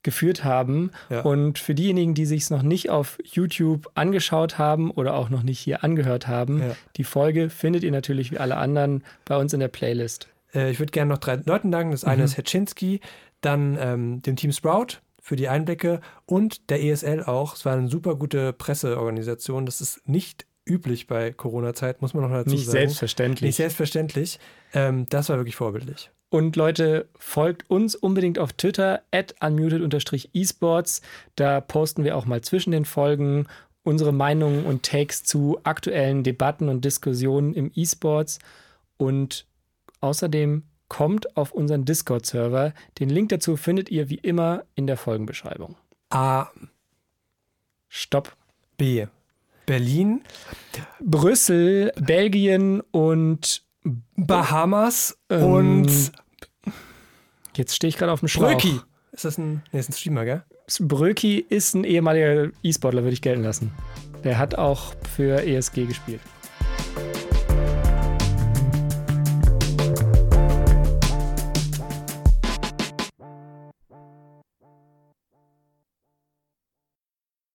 geführt 0.03 0.43
haben. 0.43 0.91
Ja. 1.09 1.21
Und 1.21 1.61
für 1.61 1.77
diejenigen, 1.77 2.15
die 2.15 2.27
sich 2.27 2.43
es 2.43 2.51
noch 2.51 2.63
nicht 2.63 2.91
auf 2.91 3.19
YouTube 3.23 3.89
angeschaut 3.95 4.59
haben 4.59 4.91
oder 4.91 5.15
auch 5.15 5.31
noch 5.31 5.45
nicht 5.45 5.61
hier 5.61 5.85
angehört 5.85 6.27
haben, 6.27 6.61
ja. 6.61 6.77
die 6.97 7.05
Folge 7.05 7.49
findet 7.49 7.85
ihr 7.85 7.93
natürlich 7.93 8.33
wie 8.33 8.39
alle 8.39 8.57
anderen 8.57 9.05
bei 9.25 9.37
uns 9.37 9.53
in 9.53 9.61
der 9.61 9.69
Playlist. 9.69 10.27
Äh, 10.53 10.73
ich 10.73 10.81
würde 10.81 10.91
gerne 10.91 11.11
noch 11.11 11.19
drei 11.19 11.37
Leuten 11.45 11.71
danken. 11.71 11.93
Das 11.93 12.03
eine 12.03 12.19
mhm. 12.19 12.25
ist 12.25 12.37
Hetschinski, 12.37 13.01
dann 13.41 13.79
ähm, 13.81 14.23
dem 14.23 14.35
Team 14.35 14.51
Sprout, 14.51 14.99
für 15.23 15.37
die 15.37 15.49
Einblicke 15.49 16.01
und 16.27 16.69
der 16.69 16.83
ESL 16.83 17.23
auch. 17.23 17.55
Es 17.55 17.65
war 17.65 17.75
eine 17.75 17.89
super 17.89 18.17
gute 18.17 18.53
Presseorganisation. 18.53 19.65
Das 19.65 19.81
ist 19.81 20.07
nicht 20.07 20.47
üblich 20.69 21.07
bei 21.07 21.33
Corona-Zeit, 21.33 22.03
muss 22.03 22.13
man 22.13 22.25
noch 22.25 22.31
dazu 22.31 22.51
nicht 22.51 22.67
sagen. 22.67 22.79
Nicht 22.79 22.89
selbstverständlich. 22.89 23.49
Nicht 23.49 23.57
selbstverständlich. 23.57 24.41
Ähm, 24.75 25.07
das 25.09 25.29
war 25.29 25.37
wirklich 25.37 25.55
vorbildlich. 25.55 26.11
Und 26.29 26.57
Leute, 26.57 27.09
folgt 27.19 27.71
uns 27.71 27.95
unbedingt 27.95 28.39
auf 28.39 28.53
Twitter, 28.53 29.03
at 29.13 29.35
unmuted-esports. 29.41 31.03
Da 31.37 31.61
posten 31.61 32.05
wir 32.05 32.17
auch 32.17 32.27
mal 32.27 32.41
zwischen 32.41 32.73
den 32.73 32.85
Folgen 32.85 33.47
unsere 33.85 34.13
Meinungen 34.13 34.65
und 34.65 34.83
Takes 34.83 35.23
zu 35.23 35.61
aktuellen 35.63 36.25
Debatten 36.25 36.69
und 36.69 36.85
Diskussionen 36.85 37.55
im 37.55 37.71
E-Sports. 37.75 38.41
Und 38.97 39.47
außerdem 40.01 40.65
kommt 40.93 41.39
auf 41.39 41.53
unseren 41.53 41.87
Discord-Server. 41.87 42.75
Den 42.99 43.09
Link 43.09 43.31
dazu 43.31 43.57
findet 43.57 43.91
ihr 43.91 44.11
wie 44.11 44.17
immer 44.17 44.65
in 44.75 44.87
der 44.87 44.99
Folgenbeschreibung. 44.99 45.75
A. 46.11 46.49
Stopp. 47.89 48.37
B. 48.77 49.07
Berlin. 49.65 50.21
Brüssel, 51.01 51.93
Belgien 51.99 52.83
und 52.91 53.63
Bahamas 54.17 55.17
ähm, 55.31 55.45
und 55.45 56.13
Jetzt 57.57 57.75
stehe 57.75 57.89
ich 57.89 57.97
gerade 57.97 58.13
auf 58.13 58.21
dem 58.21 58.29
Schlauch. 58.29 58.51
Bröki. 58.51 58.79
Ist 59.13 59.25
das 59.25 59.39
ein, 59.39 59.63
nee, 59.73 59.81
ist 59.81 59.89
ein 59.89 59.95
Streamer, 59.95 60.27
gell? 60.27 60.43
Bröki 60.79 61.39
ist 61.39 61.75
ein 61.75 61.85
ehemaliger 61.85 62.51
E-Sportler, 62.63 63.03
würde 63.03 63.15
ich 63.15 63.23
gelten 63.23 63.45
lassen. 63.45 63.73
Der 64.25 64.37
hat 64.37 64.57
auch 64.57 64.93
für 65.17 65.43
ESG 65.43 65.87
gespielt. 65.87 66.21